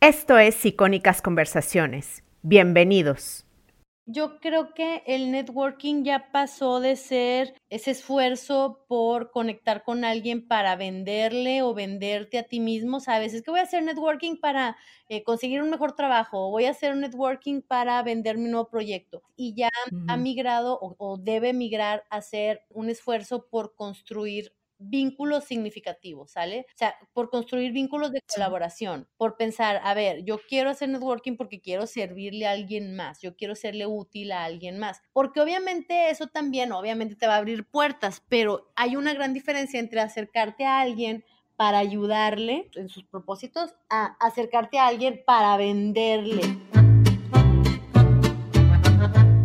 [0.00, 2.22] Esto es Icónicas Conversaciones.
[2.42, 3.44] Bienvenidos.
[4.06, 10.46] Yo creo que el networking ya pasó de ser ese esfuerzo por conectar con alguien
[10.46, 13.34] para venderle o venderte a ti mismo, ¿sabes?
[13.34, 14.76] Es que voy a hacer networking para
[15.08, 19.24] eh, conseguir un mejor trabajo, o voy a hacer networking para vender mi nuevo proyecto.
[19.34, 19.68] Y ya
[20.06, 26.66] ha migrado o, o debe migrar a hacer un esfuerzo por construir vínculos significativos, ¿sale?
[26.74, 31.36] O sea, por construir vínculos de colaboración, por pensar, a ver, yo quiero hacer networking
[31.36, 36.10] porque quiero servirle a alguien más, yo quiero serle útil a alguien más, porque obviamente
[36.10, 40.64] eso también, obviamente te va a abrir puertas, pero hay una gran diferencia entre acercarte
[40.64, 41.24] a alguien
[41.56, 46.77] para ayudarle en sus propósitos a acercarte a alguien para venderle.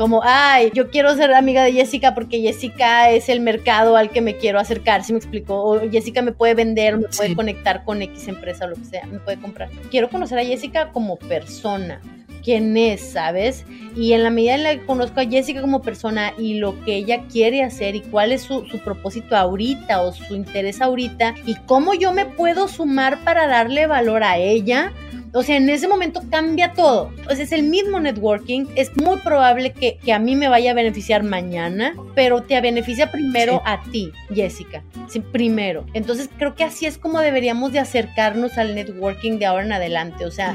[0.00, 4.22] como, ay, yo quiero ser amiga de Jessica porque Jessica es el mercado al que
[4.22, 5.62] me quiero acercar, ¿sí me explico?
[5.62, 9.04] O Jessica me puede vender, me puede conectar con X empresa o lo que sea,
[9.04, 9.68] me puede comprar.
[9.90, 12.00] Quiero conocer a Jessica como persona,
[12.42, 13.66] quién es, ¿sabes?
[13.94, 16.96] Y en la medida en la que conozco a Jessica como persona y lo que
[16.96, 21.56] ella quiere hacer y cuál es su, su, propósito ahorita o su interés ahorita y
[21.66, 24.94] cómo yo me puedo sumar para darle valor a ella,
[25.32, 27.12] o sea, en ese momento cambia todo.
[27.28, 28.66] O sea, es el mismo networking.
[28.74, 33.62] Es muy probable que, a mí me vaya a beneficiar mañana, pero te beneficia primero
[33.64, 34.82] a ti, Jessica.
[35.08, 35.86] Sí, primero.
[35.94, 40.24] Entonces, creo que así es como deberíamos de acercarnos al networking de ahora en adelante.
[40.26, 40.54] O sea...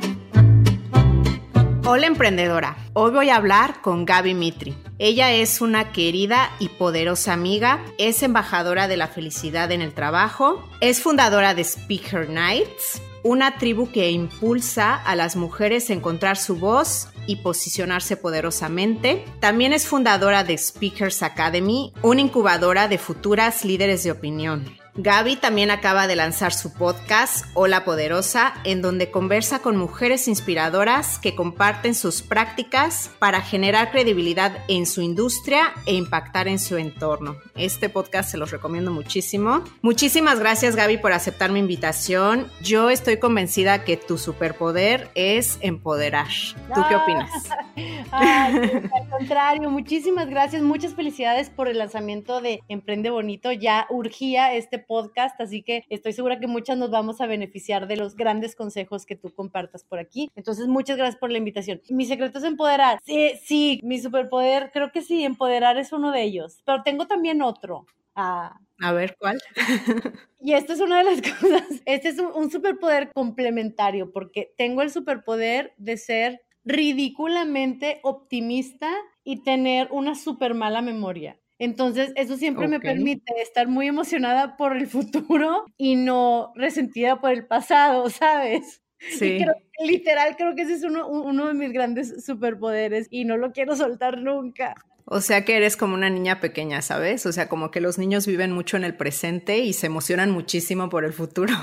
[1.87, 4.75] Hola emprendedora, hoy voy a hablar con Gaby Mitri.
[4.97, 10.67] Ella es una querida y poderosa amiga, es embajadora de la felicidad en el trabajo,
[10.81, 16.57] es fundadora de Speaker Nights, una tribu que impulsa a las mujeres a encontrar su
[16.57, 19.25] voz y posicionarse poderosamente.
[19.39, 24.84] También es fundadora de Speakers Academy, una incubadora de futuras líderes de opinión.
[24.97, 31.19] Gaby también acaba de lanzar su podcast Hola Poderosa, en donde conversa con mujeres inspiradoras
[31.19, 37.35] que comparten sus prácticas para generar credibilidad en su industria e impactar en su entorno.
[37.57, 39.65] Este podcast se los recomiendo muchísimo.
[39.81, 42.49] Muchísimas gracias Gaby por aceptar mi invitación.
[42.61, 46.27] Yo estoy convencida que tu superpoder es empoderar.
[46.73, 47.31] ¿Tú qué opinas?
[48.11, 50.61] al contrario, muchísimas gracias.
[50.61, 53.51] Muchas felicidades por el lanzamiento de Emprende Bonito.
[53.51, 57.97] Ya urgía este podcast, así que estoy segura que muchas nos vamos a beneficiar de
[57.97, 60.31] los grandes consejos que tú compartas por aquí.
[60.35, 61.81] Entonces, muchas gracias por la invitación.
[61.89, 62.99] Mi secreto es empoderar.
[63.05, 67.41] Sí, sí, mi superpoder, creo que sí, empoderar es uno de ellos, pero tengo también
[67.41, 67.85] otro.
[68.15, 69.39] Ah, a ver, ¿cuál?
[70.41, 71.81] y esto es una de las cosas.
[71.85, 78.91] Este es un, un, superpoder complementario porque tengo el superpoder de ser ridículamente optimista
[79.23, 81.39] y tener una super mala memoria.
[81.59, 87.31] Entonces, eso siempre me permite estar muy emocionada por el futuro y no resentida por
[87.31, 88.81] el pasado, ¿sabes?
[88.99, 89.39] Sí.
[89.79, 93.75] literal, creo que ese es uno, uno de mis grandes superpoderes y no lo quiero
[93.75, 94.75] soltar nunca.
[95.07, 97.27] O sea que eres como una niña pequeña, ¿sabes?
[97.27, 100.89] O sea, como que los niños viven mucho en el presente y se emocionan muchísimo
[100.89, 101.53] por el futuro.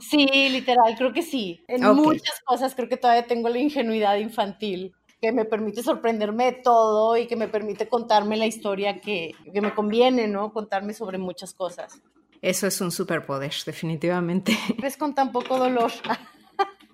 [0.00, 1.64] Sí, literal, creo que sí.
[1.66, 6.52] En muchas cosas creo que todavía tengo la ingenuidad infantil que me permite sorprenderme de
[6.52, 10.52] todo y que me permite contarme la historia que, que me conviene, ¿no?
[10.52, 12.00] Contarme sobre muchas cosas.
[12.42, 14.56] Eso es un superpoder, definitivamente.
[14.82, 15.92] Es con tan poco dolor.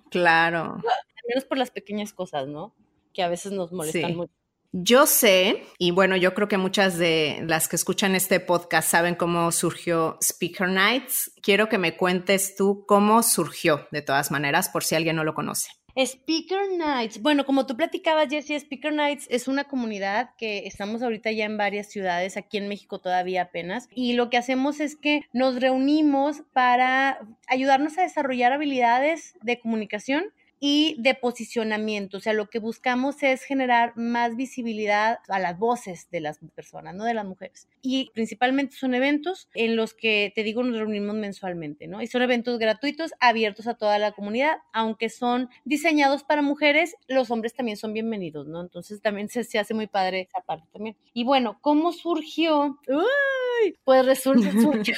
[0.08, 0.76] Claro.
[0.76, 2.72] Al menos por las pequeñas cosas, ¿no?
[3.12, 4.32] Que a veces nos molestan mucho.
[4.72, 9.14] Yo sé, y bueno, yo creo que muchas de las que escuchan este podcast saben
[9.16, 11.32] cómo surgió Speaker Nights.
[11.42, 15.34] Quiero que me cuentes tú cómo surgió, de todas maneras, por si alguien no lo
[15.34, 15.70] conoce.
[15.96, 17.22] Speaker Nights.
[17.22, 21.56] Bueno, como tú platicabas, Jessie, Speaker Nights es una comunidad que estamos ahorita ya en
[21.56, 26.42] varias ciudades, aquí en México todavía apenas, y lo que hacemos es que nos reunimos
[26.52, 30.24] para ayudarnos a desarrollar habilidades de comunicación
[30.60, 32.16] y de posicionamiento.
[32.16, 36.94] O sea, lo que buscamos es generar más visibilidad a las voces de las personas,
[36.94, 37.68] no de las mujeres.
[37.82, 42.02] Y principalmente son eventos en los que, te digo, nos reunimos mensualmente, ¿no?
[42.02, 47.30] Y son eventos gratuitos, abiertos a toda la comunidad, aunque son diseñados para mujeres, los
[47.30, 48.60] hombres también son bienvenidos, ¿no?
[48.60, 50.96] Entonces también se, se hace muy padre esa parte también.
[51.12, 52.78] Y bueno, ¿cómo surgió?
[53.84, 54.94] pues resulta, surgió,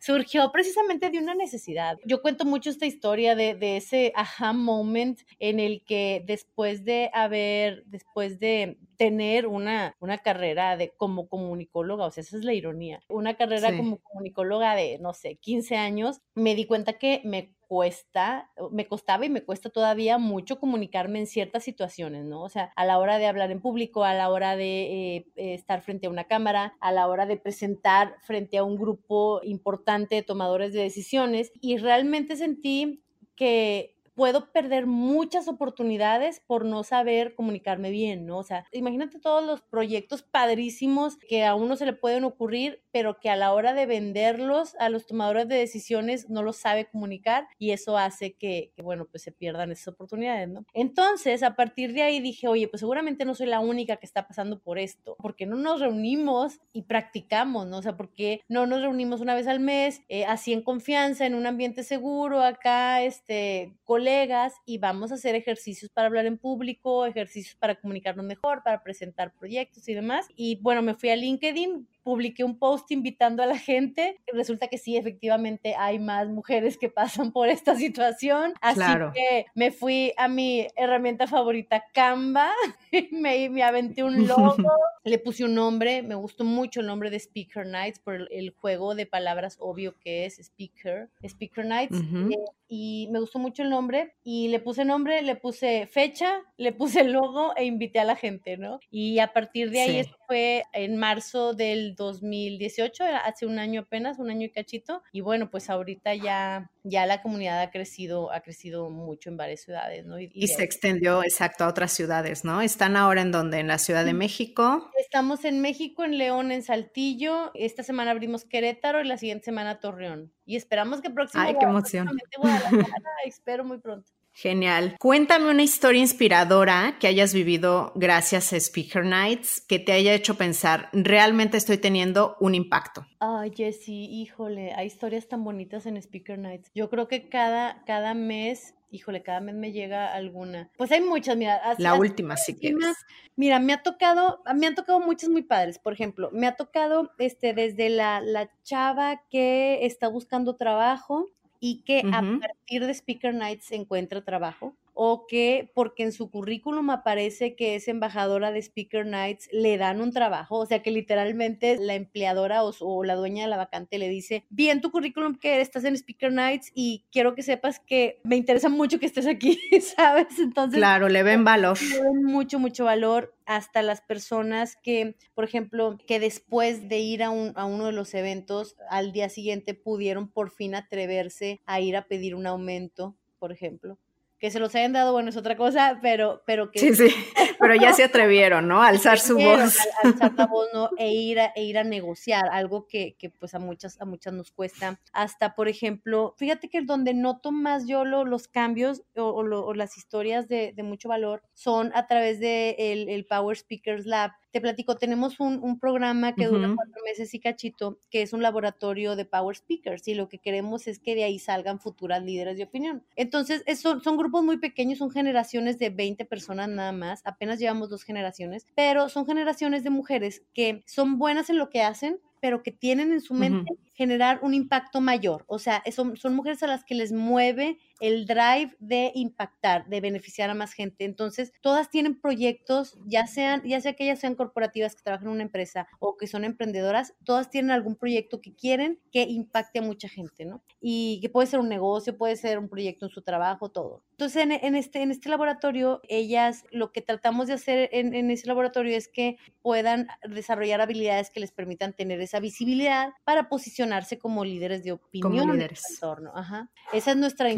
[0.00, 1.98] surgió precisamente de una necesidad.
[2.04, 7.10] Yo cuento mucho esta historia de, de ese aha moment en el que después de
[7.12, 12.54] haber, después de tener una, una carrera de como comunicóloga, o sea, esa es la
[12.54, 17.54] ironía, una carrera como comunicóloga de, no sé, 15 años, me di cuenta que me
[17.66, 22.42] cuesta, me costaba y me cuesta todavía mucho comunicarme en ciertas situaciones, ¿no?
[22.42, 25.82] O sea, a la hora de hablar en público, a la hora de eh, estar
[25.82, 30.22] frente a una cámara, a la hora de presentar frente a un grupo importante de
[30.22, 33.02] tomadores de decisiones y realmente sentí
[33.34, 38.38] que puedo perder muchas oportunidades por no saber comunicarme bien, ¿no?
[38.38, 43.18] O sea, imagínate todos los proyectos padrísimos que a uno se le pueden ocurrir, pero
[43.18, 47.48] que a la hora de venderlos a los tomadores de decisiones no los sabe comunicar
[47.58, 50.64] y eso hace que, bueno, pues se pierdan esas oportunidades, ¿no?
[50.72, 54.26] Entonces, a partir de ahí dije, oye, pues seguramente no soy la única que está
[54.26, 57.78] pasando por esto, porque no nos reunimos y practicamos, ¿no?
[57.78, 61.34] O sea, porque no nos reunimos una vez al mes, eh, así en confianza, en
[61.34, 63.74] un ambiente seguro, acá, este,
[64.04, 68.82] colegas y vamos a hacer ejercicios para hablar en público, ejercicios para comunicarnos mejor, para
[68.82, 70.26] presentar proyectos y demás.
[70.36, 74.20] Y bueno, me fui a LinkedIn, publiqué un post invitando a la gente.
[74.32, 78.52] Resulta que sí, efectivamente hay más mujeres que pasan por esta situación.
[78.60, 78.80] Así
[79.14, 82.52] que me fui a mi herramienta favorita, Canva,
[83.10, 84.54] me, me aventé un logo,
[85.02, 88.94] le puse un nombre, me gustó mucho el nombre de Speaker Nights por el, juego
[88.94, 91.96] de palabras obvio que es Speaker, Speaker Nights.
[91.96, 92.36] Eh,
[92.68, 97.00] y me gustó mucho el nombre y le puse nombre, le puse fecha, le puse
[97.00, 98.80] el logo e invité a la gente, ¿no?
[98.90, 100.04] Y a partir de ahí
[100.34, 105.00] fue en marzo del 2018, hace un año apenas, un año y cachito.
[105.12, 109.60] Y bueno, pues ahorita ya, ya la comunidad ha crecido, ha crecido mucho en varias
[109.60, 110.18] ciudades, ¿no?
[110.18, 112.62] Y, se extendió, exacto, a otras ciudades, ¿no?
[112.62, 113.60] ¿Están ahora en donde?
[113.60, 114.90] ¿En la Ciudad de México?
[114.98, 117.52] Estamos en México, en León, en Saltillo.
[117.54, 120.32] Esta semana abrimos Querétaro y la siguiente semana Torreón.
[120.44, 121.44] Y esperamos que próximo...
[121.44, 122.08] ¡Ay, qué emoción!
[123.24, 124.10] espero muy pronto.
[124.34, 124.96] Genial.
[124.98, 130.34] Cuéntame una historia inspiradora que hayas vivido gracias a Speaker Nights que te haya hecho
[130.34, 133.06] pensar, realmente estoy teniendo un impacto.
[133.20, 136.72] Ay, Jessie, híjole, hay historias tan bonitas en Speaker Nights.
[136.74, 140.70] Yo creo que cada, cada mes híjole, cada mes me llega alguna.
[140.76, 141.60] Pues hay muchas, mira.
[141.78, 142.94] la última, si quieres.
[143.34, 145.80] Mira, me ha tocado, me han tocado muchas muy padres.
[145.80, 151.28] Por ejemplo, me ha tocado este, desde la, la chava que está buscando trabajo
[151.66, 156.30] y que a partir de Speaker Nights se encuentra trabajo o que porque en su
[156.30, 160.92] currículum aparece que es embajadora de Speaker Nights, le dan un trabajo, o sea que
[160.92, 165.60] literalmente la empleadora o, la dueña de la vacante le dice, bien tu currículum que
[165.60, 169.58] estás en Speaker Nights y quiero que sepas que me interesa mucho que estés aquí,
[169.96, 170.38] ¿sabes?
[170.38, 170.78] Entonces...
[170.78, 171.80] Claro, le ven valor.
[171.82, 177.22] Le ven mucho, mucho valor hasta las personas que, por ejemplo, que después de ir
[177.22, 181.80] a, un, a uno de los eventos, al día siguiente pudieron por fin atreverse a
[181.80, 183.98] ir a pedir un aumento, por ejemplo
[184.38, 186.78] que se los hayan dado, bueno, es otra cosa, pero, pero que...
[186.78, 187.08] Sí, sí,
[187.60, 188.82] pero ya se atrevieron, ¿no?
[188.82, 189.78] alzar su voz.
[190.02, 190.90] alzar la voz, ¿no?
[190.98, 194.32] E ir a, e ir a negociar, algo que, que, pues a muchas, a muchas
[194.32, 195.00] nos cuesta.
[195.12, 200.72] Hasta, por ejemplo, fíjate que donde noto más yo los cambios o, las historias de,
[200.74, 205.40] de, mucho valor son a través de el, el Power Speakers Lab, te platico, tenemos
[205.40, 210.06] un, programa que dura cuatro meses y cachito, que es un laboratorio de Power Speakers
[210.06, 213.02] y lo que queremos es que de ahí salgan futuras líderes de opinión.
[213.16, 217.90] Entonces, son, son grupos muy pequeños, son generaciones de 20 personas nada más, apenas llevamos
[217.90, 222.62] dos generaciones, pero son generaciones de mujeres que son buenas en lo que hacen, pero
[222.62, 225.44] que tienen en su mente generar un impacto mayor.
[225.48, 230.00] O sea, son, son mujeres a las que les mueve el drive de impactar, de
[230.00, 231.04] beneficiar a más gente.
[231.04, 235.34] Entonces, todas tienen proyectos, ya sean, ya sea que ellas sean corporativas que trabajan en
[235.34, 239.82] una empresa o que son emprendedoras, todas tienen algún proyecto que quieren que impacte a
[239.82, 240.62] mucha gente, ¿no?
[240.80, 244.02] Y que puede ser un negocio, puede ser un proyecto en su trabajo, todo.
[244.12, 248.46] Entonces, en, este, en este laboratorio, ellas, lo que tratamos de hacer en, en ese
[248.46, 254.18] laboratorio es que puedan desarrollar habilidades que les permitan tener esa visibilidad para posicionar posicionarse
[254.18, 256.32] como líderes de opinión en el entorno.
[256.34, 256.68] Ajá.
[256.92, 257.50] Esa es nuestra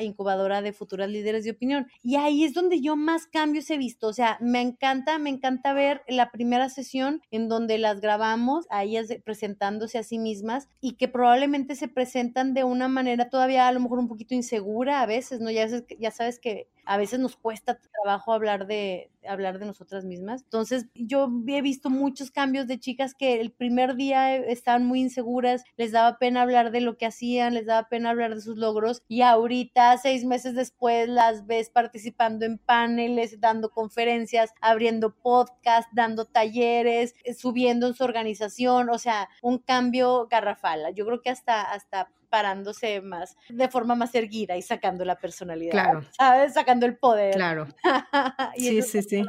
[0.00, 1.86] incubadora, de futuras líderes de opinión.
[2.02, 4.08] Y ahí es donde yo más cambios he visto.
[4.08, 8.84] O sea, me encanta, me encanta ver la primera sesión en donde las grabamos, a
[8.84, 13.72] ellas presentándose a sí mismas y que probablemente se presentan de una manera todavía a
[13.72, 15.50] lo mejor un poquito insegura a veces, ¿no?
[15.50, 15.66] Ya,
[15.98, 20.42] ya sabes que a veces nos cuesta trabajo hablar de, hablar de nosotras mismas.
[20.42, 25.64] Entonces, yo he visto muchos cambios de chicas que el primer día estaban muy inseguras,
[25.76, 29.02] les daba pena hablar de lo que hacían, les daba pena hablar de sus logros
[29.08, 36.24] y ahorita, seis meses después, las ves participando en paneles, dando conferencias, abriendo podcast, dando
[36.24, 40.94] talleres, eh, subiendo en su organización, o sea, un cambio garrafal.
[40.94, 45.72] Yo creo que hasta, hasta parándose más, de forma más erguida y sacando la personalidad.
[45.72, 46.06] Claro.
[46.16, 46.54] ¿Sabes?
[46.54, 47.34] Sacando el poder.
[47.34, 47.68] Claro.
[48.56, 49.22] sí, sí, sí.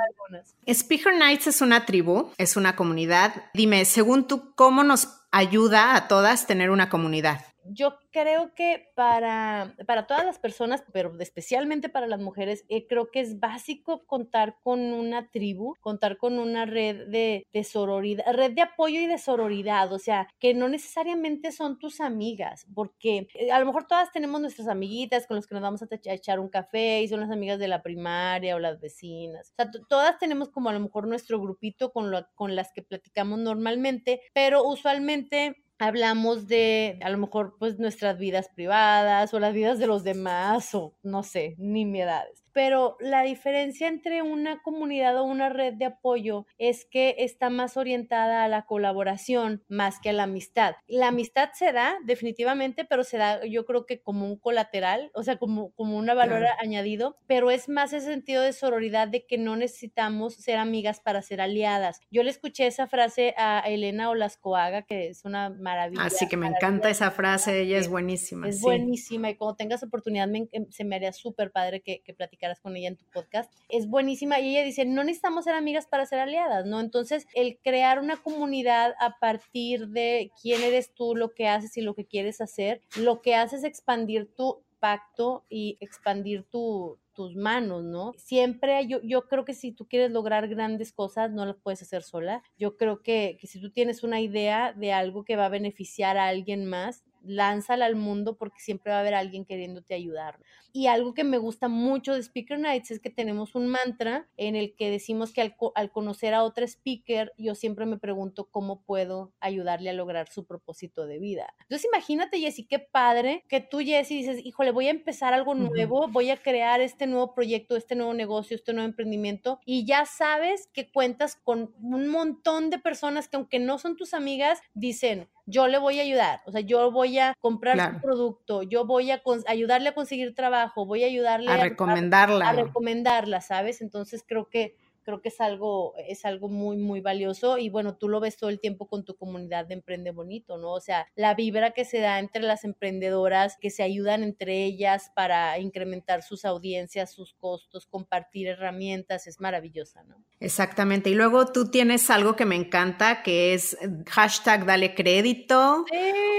[0.66, 3.34] Speaker Nights es una tribu, es una comunidad.
[3.54, 7.42] Dime, según tú, ¿cómo nos ayuda a todas tener una comunidad?
[7.66, 13.10] Yo creo que para, para todas las personas, pero especialmente para las mujeres, eh, creo
[13.12, 18.52] que es básico contar con una tribu, contar con una red de, de sororidad, red
[18.52, 23.52] de apoyo y de sororidad, o sea, que no necesariamente son tus amigas, porque eh,
[23.52, 26.50] a lo mejor todas tenemos nuestras amiguitas con las que nos vamos a, echar un
[26.50, 29.52] café y son las amigas de la primaria o las vecinas.
[29.52, 32.82] O sea, todas tenemos como a lo mejor nuestro grupito con, lo, con las que
[32.82, 39.54] platicamos normalmente, pero usualmente hablamos de a lo mejor pues nuestras vidas privadas o las
[39.54, 45.24] vidas de los demás o no sé, nimiedades pero la diferencia entre una comunidad o
[45.24, 50.14] una red de apoyo es que está más orientada a la colaboración más que a
[50.14, 50.76] la amistad.
[50.88, 55.24] La amistad se da definitivamente, pero se da yo creo que como un colateral, o
[55.24, 59.38] sea, como, como una valor añadido, pero es más ese sentido de sororidad de que
[59.38, 62.00] no necesitamos ser amigas para ser aliadas.
[62.12, 66.04] Yo le escuché esa frase a Elena Olascoaga, que es una maravilla.
[66.04, 68.48] Así que me encanta esa frase, ella es buenísima.
[68.48, 70.30] Es buenísima y cuando tengas oportunidad
[70.70, 72.14] se me haría súper padre que, que
[72.62, 76.06] con ella en tu podcast, es buenísima y ella dice, no necesitamos ser amigas para
[76.06, 76.80] ser aliadas, ¿no?
[76.80, 81.82] Entonces, el crear una comunidad a partir de quién eres tú, lo que haces y
[81.82, 87.36] lo que quieres hacer, lo que hace es expandir tu pacto y expandir tu, tus
[87.36, 88.12] manos, ¿no?
[88.18, 92.04] Siempre yo, yo creo que si tú quieres lograr grandes cosas, no las puedes hacer
[92.04, 92.44] sola.
[92.58, 96.18] Yo creo que, que si tú tienes una idea de algo que va a beneficiar
[96.18, 100.40] a alguien más, lánzala al mundo porque siempre va a haber alguien queriéndote ayudar.
[100.76, 104.56] Y algo que me gusta mucho de Speaker Nights es que tenemos un mantra en
[104.56, 109.32] el que decimos que al, conocer a otra speaker, yo siempre me pregunto cómo puedo
[109.40, 111.54] ayudarle a lograr su propósito de vida.
[111.62, 116.08] Entonces imagínate, Jessy, qué padre que tú, Jessy, dices, híjole, voy a empezar algo nuevo,
[116.08, 120.68] voy a crear este nuevo proyecto, este nuevo negocio, este nuevo emprendimiento, y ya sabes
[120.74, 125.68] que cuentas con un montón de personas que aunque no son tus amigas, dicen, yo
[125.68, 129.22] le voy a ayudar, o sea, yo voy a comprar su producto, yo voy a
[129.48, 132.50] ayudarle a conseguir trabajo, voy a ayudarle a, recomendarla.
[132.50, 133.82] A, recomendarla, ¿sabes?
[133.82, 138.10] Entonces creo que creo que es algo, es algo muy, muy valioso y bueno, tú
[138.10, 140.74] lo ves todo el tiempo con tu comunidad de Emprende Bonito, ¿no?
[140.74, 145.12] O sea, la vibra que se da entre las emprendedoras, que se ayudan entre ellas
[145.16, 150.24] para incrementar sus audiencias, sus costos, compartir herramientas, es maravillosa, ¿no?
[150.40, 151.10] Exactamente.
[151.10, 153.78] Y luego tú tienes algo que me encanta, que es
[154.10, 155.86] hashtag dale crédito,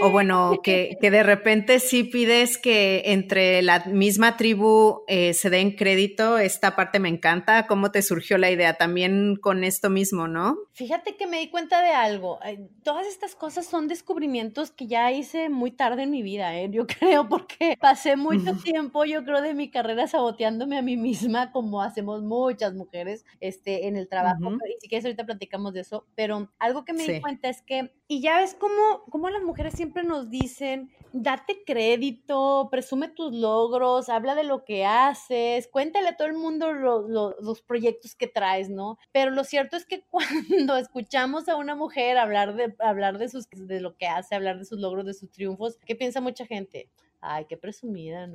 [0.02, 5.50] o bueno, que, que, de repente sí pides que entre la misma tribu eh, se
[5.50, 10.26] den crédito, esta parte me encanta, ¿cómo te surgió la idea también con esto mismo,
[10.28, 10.56] ¿no?
[10.72, 12.38] Fíjate que me di cuenta de algo.
[12.82, 16.68] Todas estas cosas son descubrimientos que ya hice muy tarde en mi vida, ¿eh?
[16.70, 16.86] yo
[17.18, 21.82] creo, porque pasé mucho tiempo, yo creo, de mi carrera saboteándome a mí misma, como
[21.82, 24.52] hacemos muchas mujeres este, en el trabajo.
[24.68, 26.06] Y si quieres, ahorita platicamos de eso.
[26.14, 29.74] Pero algo que me di cuenta es que, y ya ves cómo, cómo las mujeres
[29.74, 36.16] siempre nos dicen, date crédito, presume tus logros, habla de lo que haces, cuéntale a
[36.16, 38.98] todo el mundo los proyectos que traes, ¿no?
[39.12, 43.48] Pero lo cierto es que cuando escuchamos a una mujer hablar de, hablar de, sus,
[43.50, 46.90] de lo que hace, hablar de sus logros, de sus triunfos, ¿qué piensa mucha gente?
[47.20, 48.34] Ay, qué presumida, ¿no?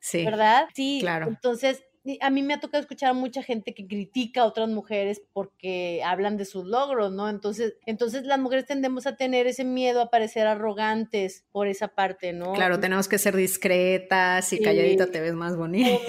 [0.00, 0.24] sí.
[0.24, 0.68] ¿Verdad?
[0.74, 1.26] Sí, claro.
[1.28, 1.82] Entonces,
[2.20, 6.02] a mí me ha tocado escuchar a mucha gente que critica a otras mujeres porque
[6.04, 7.28] hablan de sus logros, ¿no?
[7.28, 12.32] Entonces, entonces las mujeres tendemos a tener ese miedo a parecer arrogantes por esa parte,
[12.32, 12.52] ¿no?
[12.52, 16.00] Claro, tenemos que ser discretas y calladita te ves más bonita.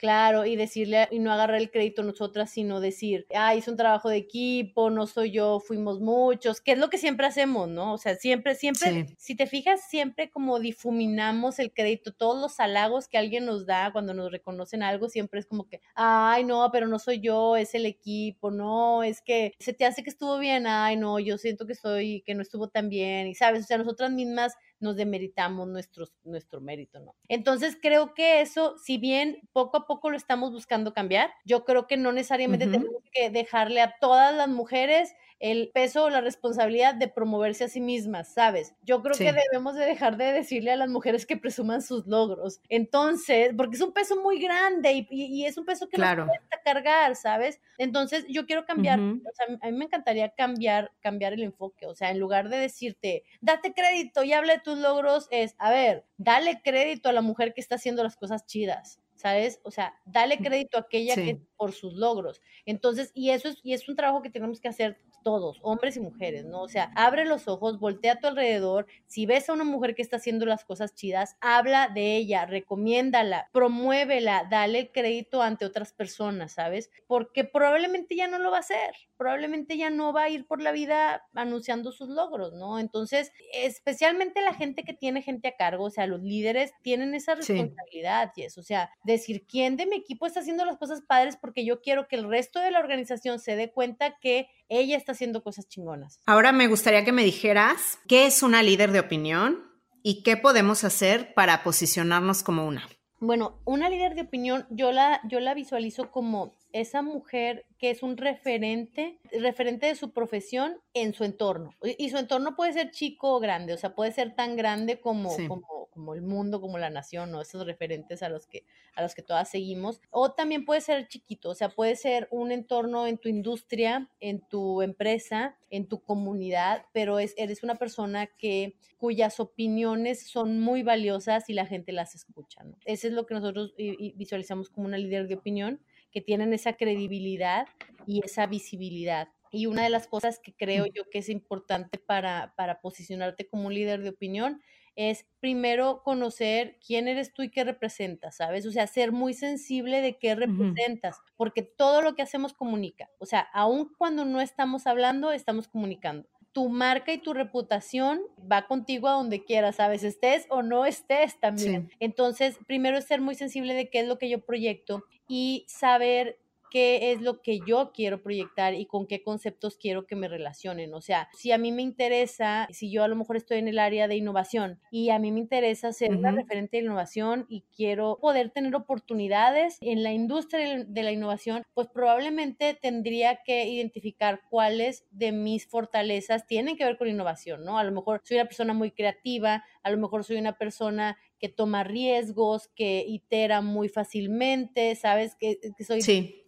[0.00, 4.10] Claro, y decirle, y no agarrar el crédito nosotras, sino decir, ah, hice un trabajo
[4.10, 7.94] de equipo, no soy yo, fuimos muchos, que es lo que siempre hacemos, ¿no?
[7.94, 13.08] O sea, siempre, siempre, si te fijas, siempre como difuminamos el crédito, todos los halagos
[13.08, 16.86] que alguien nos da cuando nos reconocen algo, siempre es como que, ay, no, pero
[16.88, 20.66] no soy yo, es el equipo, no, es que se te hace que estuvo bien,
[20.66, 23.78] ay, no, yo siento que estoy, que no estuvo tan bien, y sabes, o sea,
[23.78, 27.14] nosotras mismas nos demeritamos nuestros, nuestro mérito, ¿no?
[27.28, 31.86] Entonces creo que eso, si bien poco a poco lo estamos buscando cambiar, yo creo
[31.86, 36.94] que no necesariamente tenemos que dejarle a todas las mujeres el peso o la responsabilidad
[36.94, 38.74] de promoverse a sí mismas, ¿sabes?
[38.82, 42.60] Yo creo que debemos de dejar de decirle a las mujeres que presuman sus logros.
[42.68, 47.16] Entonces, porque es un peso muy grande y, es un peso que nos cuesta cargar,
[47.16, 47.60] ¿sabes?
[47.78, 51.94] Entonces, yo quiero cambiar, o sea, a mí me encantaría cambiar, cambiar el enfoque, o
[51.94, 56.06] sea, en lugar de decirte, date crédito y habla de tus logros, es, a ver,
[56.16, 59.00] dale crédito a la mujer que está haciendo las cosas chidas.
[59.16, 59.60] ¿sabes?
[59.64, 62.42] O sea, dale crédito a aquella que por sus logros.
[62.66, 66.00] Entonces, y eso es, y es un trabajo que tenemos que hacer todos, hombres y
[66.00, 66.62] mujeres, ¿no?
[66.62, 70.02] O sea, abre los ojos, voltea a tu alrededor, si ves a una mujer que
[70.02, 75.92] está haciendo las cosas chidas, habla de ella, recomiéndala, promuévela, dale el crédito ante otras
[75.92, 76.92] personas, ¿sabes?
[77.08, 80.62] Porque probablemente ya no lo va a hacer, probablemente ya no va a ir por
[80.62, 82.78] la vida anunciando sus logros, ¿no?
[82.78, 87.34] Entonces, especialmente la gente que tiene gente a cargo, o sea, los líderes tienen esa
[87.34, 91.36] responsabilidad, y eso, o sea, decir quién de mi equipo está haciendo las cosas padres
[91.36, 95.12] porque yo quiero que el resto de la organización se dé cuenta que ella está
[95.12, 96.20] haciendo cosas chingonas.
[96.26, 99.66] Ahora me gustaría que me dijeras qué es una líder de opinión
[100.02, 102.88] y qué podemos hacer para posicionarnos como una.
[103.18, 108.02] Bueno, una líder de opinión yo la, yo la visualizo como esa mujer que es
[108.02, 111.70] un referente, referente de su profesión en su entorno.
[111.98, 115.34] Y, su entorno puede ser chico o grande, o sea, puede ser tan grande como,
[115.48, 119.14] como, como, el mundo, como la nación, o esos referentes a los, que, a los
[119.14, 120.00] que todas seguimos.
[120.10, 124.46] O también puede ser chiquito, o sea, puede ser un entorno en tu industria, en
[124.46, 130.82] tu empresa, en tu comunidad, pero es, eres una persona que cuyas opiniones son muy
[130.82, 132.62] valiosas y la gente las escucha.
[132.62, 132.76] ¿no?
[132.84, 135.80] Eso es lo que nosotros visualizamos como una líder de opinión
[136.12, 137.66] que tienen esa credibilidad
[138.06, 139.28] y esa visibilidad.
[139.52, 143.66] Y una de las cosas que creo yo que es importante para, para posicionarte como
[143.66, 144.60] un líder de opinión
[144.96, 148.66] es primero conocer quién eres tú y qué representas, ¿sabes?
[148.66, 153.10] O sea, ser muy sensible de qué representas, porque todo lo que hacemos comunica.
[153.18, 156.26] O sea, aun cuando no estamos hablando, estamos comunicando
[156.56, 160.02] tu marca y tu reputación va contigo a donde quieras, ¿sabes?
[160.02, 161.90] Estés o no estés también.
[162.00, 166.38] Entonces, primero es ser muy sensible de qué es lo que yo proyecto y saber
[166.70, 170.94] qué es lo que yo quiero proyectar y con qué conceptos quiero que me relacionen.
[170.94, 173.78] O sea, si a mí me interesa, si yo a lo mejor estoy en el
[173.78, 178.18] área de innovación y a mí me interesa ser una referente de innovación y quiero
[178.20, 185.04] poder tener oportunidades en la industria de la innovación, pues probablemente tendría que identificar cuáles
[185.10, 187.78] de mis fortalezas tienen que ver con innovación, ¿no?
[187.78, 191.48] A lo mejor soy una persona muy creativa, a lo mejor soy una persona que
[191.48, 195.36] toma riesgos, que itera muy fácilmente, ¿sabes?
[195.36, 196.44] Que, que soy sí.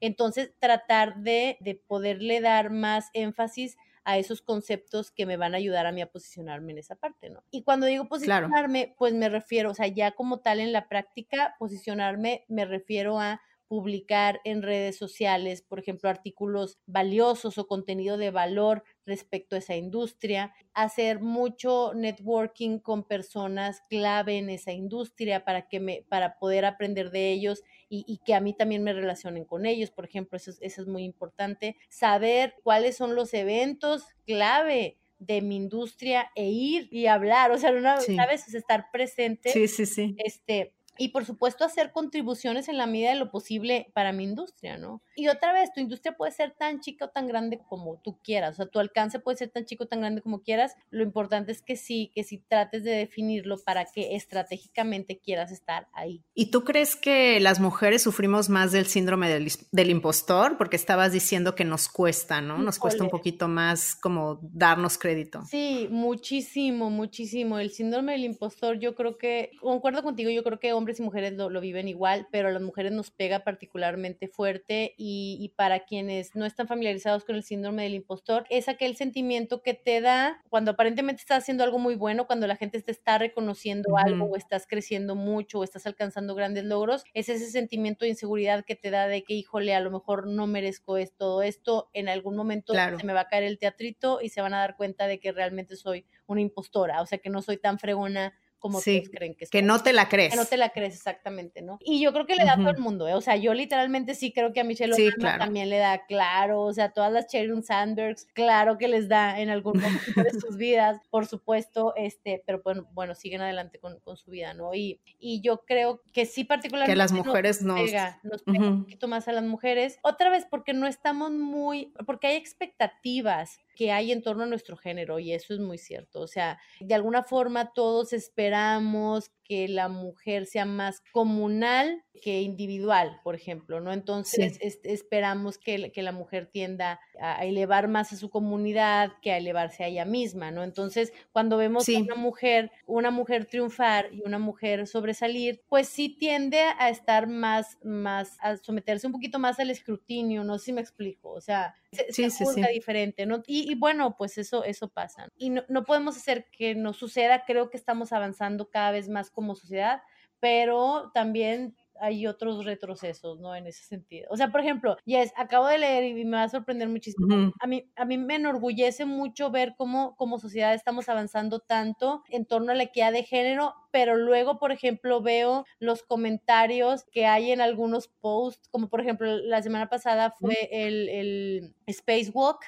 [0.00, 5.58] Entonces, tratar de, de poderle dar más énfasis a esos conceptos que me van a
[5.58, 7.44] ayudar a mí a posicionarme en esa parte, ¿no?
[7.50, 11.54] Y cuando digo posicionarme, pues me refiero, o sea, ya como tal en la práctica,
[11.58, 18.30] posicionarme me refiero a publicar en redes sociales, por ejemplo, artículos valiosos o contenido de
[18.30, 25.68] valor respecto a esa industria, hacer mucho networking con personas clave en esa industria para
[25.68, 29.66] que me, para poder aprender de ellos y, que a mí también me relacionen con
[29.66, 35.40] ellos, por ejemplo, eso, eso es muy importante, saber cuáles son los eventos clave de
[35.40, 38.52] mi industria e ir y hablar, o sea, una, ¿sabes?
[38.54, 39.50] estar presente.
[39.50, 40.16] Sí, sí, sí.
[40.18, 44.78] Este, y por supuesto hacer contribuciones en la medida de lo posible para mi industria,
[44.78, 45.02] ¿no?
[45.16, 48.54] Y otra vez, tu industria puede ser tan chica o tan grande como tú quieras,
[48.54, 51.52] o sea, tu alcance puede ser tan chico o tan grande como quieras, lo importante
[51.52, 56.22] es que sí, que sí trates de definirlo para que estratégicamente quieras estar ahí.
[56.34, 60.56] ¿Y tú crees que las mujeres sufrimos más del síndrome del, impostor?
[60.56, 62.58] Porque estabas diciendo que nos cuesta, ¿no?
[62.58, 65.42] Nos cuesta un poquito más como darnos crédito.
[65.48, 67.58] Sí, muchísimo, muchísimo.
[67.58, 71.34] El síndrome del impostor, yo creo que, concuerdo contigo, yo creo que hombres y mujeres
[71.34, 76.34] lo, lo viven igual, pero a las mujeres nos pega particularmente fuerte y, para quienes
[76.34, 80.72] no están familiarizados con el síndrome del impostor, es aquel sentimiento que te da cuando
[80.72, 84.66] aparentemente estás haciendo algo muy bueno, cuando la gente te está reconociendo algo o estás
[84.66, 89.06] creciendo mucho o estás alcanzando grandes logros, es ese sentimiento de inseguridad que te da
[89.06, 93.06] de que, híjole, a lo mejor no merezco esto, todo esto, en algún momento se
[93.06, 95.76] me va a caer el teatrito y se van a dar cuenta de que realmente
[95.76, 99.50] soy una impostora, o sea que no soy tan fregona como todos creen que es.
[99.50, 100.30] Que no te la crees.
[100.30, 101.78] Que no te la crees, exactamente, ¿no?
[101.80, 103.14] Y yo creo que le da a todo el mundo, ¿eh?
[103.14, 106.72] O sea, yo literalmente sí creo que a Michelle Obama también le da, claro, o
[106.72, 111.00] sea, todas las Sheryl Sandbergs, claro que les da en algún momento de sus vidas,
[111.10, 114.72] por supuesto, este, pero bueno, bueno siguen adelante con, con su vida, ¿no?
[114.74, 118.82] Y, y yo creo que sí particularmente que las mujeres nos, pega, nos pega un
[118.82, 123.92] poquito más a las mujeres, otra vez porque no estamos muy, porque hay expectativas que
[123.92, 126.20] hay en torno a nuestro género y eso es muy cierto.
[126.20, 133.20] O sea, de alguna forma todos esperamos que la mujer sea más comunal que individual,
[133.24, 133.92] por ejemplo, ¿no?
[133.92, 139.38] Entonces esperamos que, que, la mujer tienda a, elevar más a su comunidad que a
[139.38, 140.62] elevarse a ella misma, ¿no?
[140.62, 146.08] Entonces, cuando vemos a una mujer, una mujer triunfar y una mujer sobresalir, pues sí
[146.08, 150.72] tiende a estar más, más, a someterse un poquito más al escrutinio, no sé si
[150.72, 153.42] me explico, o sea, se, se diferente, ¿no?
[153.46, 155.28] Y, bueno, pues eso, eso pasa.
[155.36, 159.30] Y no, no podemos hacer que nos suceda, creo que estamos avanzando cada vez más
[159.30, 160.02] como sociedad,
[160.40, 163.54] pero también hay otros retrocesos, ¿no?
[163.54, 164.28] En ese sentido.
[164.30, 167.52] O sea, por ejemplo, Yes, acabo de leer y me va a sorprender muchísimo.
[167.60, 172.46] A mí, a mí me enorgullece mucho ver cómo como sociedad estamos avanzando tanto en
[172.46, 177.52] torno a la equidad de género, pero luego, por ejemplo, veo los comentarios que hay
[177.52, 182.60] en algunos posts, como por ejemplo, la semana pasada fue el, el Spacewalk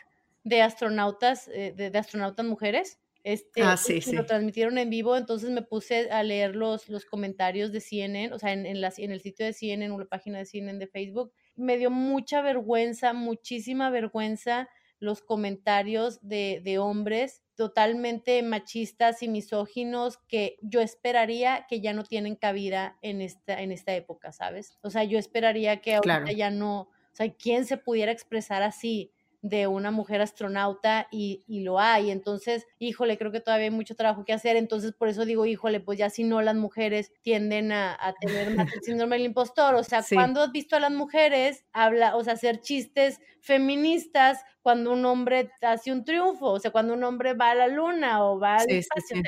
[0.45, 4.15] de astronautas, eh, de astronautas mujeres este, ah, sí, sí.
[4.15, 8.39] Lo transmitieron en vivo, entonces me puse a leer los, los comentarios de CNN, o
[8.39, 10.87] sea, en, en, la, en el sitio de CNN o la página de CNN de
[10.87, 11.33] Facebook.
[11.57, 20.19] Me dio mucha vergüenza, muchísima vergüenza los comentarios de, de hombres totalmente machistas y misóginos
[20.29, 24.77] que yo esperaría que ya no tienen cabida en esta, en esta época, ¿sabes?
[24.83, 29.14] O sea, yo esperaría que ahorita ya no, o sea, ¿quién se pudiera expresar así?
[29.45, 32.11] De una mujer astronauta y, y, lo hay.
[32.11, 34.57] Entonces, híjole, creo que todavía hay mucho trabajo que hacer.
[34.57, 38.73] Entonces, por eso digo, híjole, pues ya si no, las mujeres tienden a, tener más
[38.73, 39.75] el síndrome del impostor.
[39.75, 40.03] O sea,
[40.33, 45.51] cuando has visto a las mujeres habla, o sea, hacer chistes feministas cuando un hombre
[45.61, 46.47] hace un triunfo?
[46.47, 49.21] O sea, cuando un hombre va a la luna o va al espacio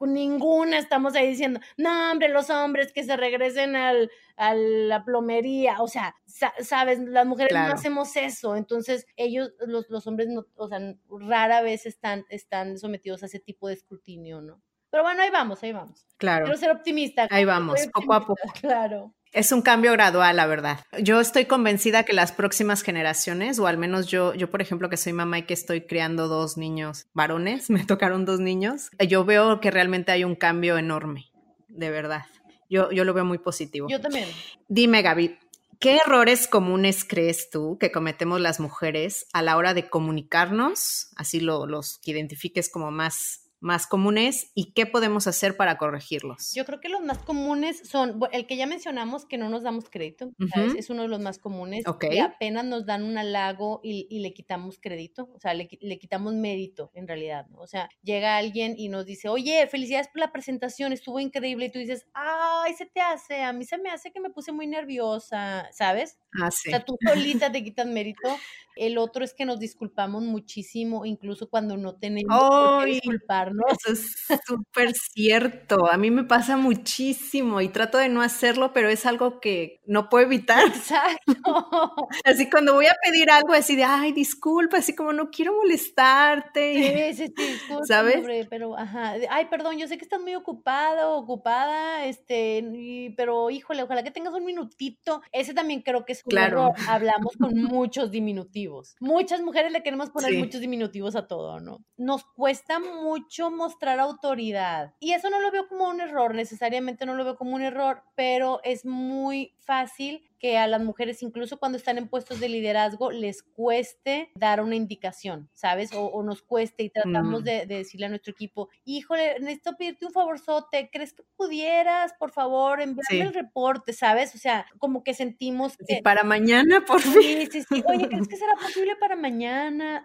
[0.00, 5.80] ninguna estamos ahí diciendo, no, hombre, los hombres que se regresen al, a la plomería,
[5.80, 6.14] o sea,
[6.60, 10.78] sabes, las mujeres no hacemos eso, entonces ellos, los, los hombres, no, o sea,
[11.08, 14.60] rara vez están, están sometidos a ese tipo de escrutinio, ¿no?
[14.90, 16.06] Pero bueno, ahí vamos, ahí vamos.
[16.18, 16.44] Claro.
[16.44, 17.26] Quiero ser optimista.
[17.30, 18.36] Ahí vamos, poco a poco.
[18.60, 19.12] Claro.
[19.34, 20.78] Es un cambio gradual, la verdad.
[21.02, 24.96] Yo estoy convencida que las próximas generaciones, o al menos yo, yo por ejemplo, que
[24.96, 29.60] soy mamá y que estoy criando dos niños varones, me tocaron dos niños, yo veo
[29.60, 31.32] que realmente hay un cambio enorme,
[31.66, 32.26] de verdad.
[32.70, 33.88] Yo, yo lo veo muy positivo.
[33.90, 34.28] Yo también.
[34.68, 35.36] Dime, Gaby,
[35.80, 41.08] ¿qué errores comunes crees tú que cometemos las mujeres a la hora de comunicarnos?
[41.16, 46.52] Así lo, los que identifiques como más más comunes y qué podemos hacer para corregirlos?
[46.54, 49.88] Yo creo que los más comunes son el que ya mencionamos que no nos damos
[49.88, 50.32] crédito,
[50.76, 54.78] es uno de los más comunes, que apenas nos dan un halago y, le quitamos
[54.78, 57.60] crédito, o sea, le, quitamos mérito en realidad, ¿no?
[57.60, 61.72] O sea, llega alguien y nos dice, oye, felicidades por la presentación, estuvo increíble, y
[61.72, 64.66] tú dices, ay, se te hace, a mí se me hace que me puse muy
[64.66, 66.18] nerviosa, ¿sabes?
[66.38, 66.68] Ah, sí.
[66.68, 68.28] O sea, tú solita te quitas mérito.
[68.76, 73.64] El otro es que nos disculpamos muchísimo, incluso cuando no tenemos que disculparnos.
[73.70, 75.90] Eso es súper cierto.
[75.90, 80.08] A mí me pasa muchísimo y trato de no hacerlo, pero es algo que no
[80.08, 80.66] puedo evitar.
[80.66, 81.34] Exacto.
[82.24, 87.14] Así cuando voy a pedir algo así de, ay, disculpa, así como no quiero molestarte.
[87.14, 88.46] Sí, sí, sí, disculpa, ¿sabes?
[88.48, 94.02] pero, ajá, ay, perdón, yo sé que estás muy ocupado, ocupada, este, pero híjole, ojalá
[94.02, 95.22] que tengas un minutito.
[95.32, 96.72] Ese también creo que es un claro.
[96.88, 98.63] Hablamos con muchos diminutivos
[99.00, 101.84] Muchas mujeres le queremos poner muchos diminutivos a todo, ¿no?
[101.96, 104.94] Nos cuesta mucho mostrar autoridad.
[105.00, 108.02] Y eso no lo veo como un error, necesariamente no lo veo como un error,
[108.14, 113.10] pero es muy fácil que a las mujeres, incluso cuando están en puestos de liderazgo,
[113.10, 115.90] les cueste dar una indicación, ¿sabes?
[115.94, 117.44] O, nos cueste y tratamos mm.
[117.44, 122.80] de, decirle a nuestro equipo, híjole, necesito pedirte un favorzote, ¿crees que pudieras, por favor,
[122.80, 124.34] enviarme el reporte, ¿sabes?
[124.34, 126.02] O sea, como que sentimos que...
[126.02, 127.22] para mañana, por fin.
[127.22, 127.82] Sí, sí, sí.
[127.86, 130.04] Oye, ¿crees que será posible para mañana?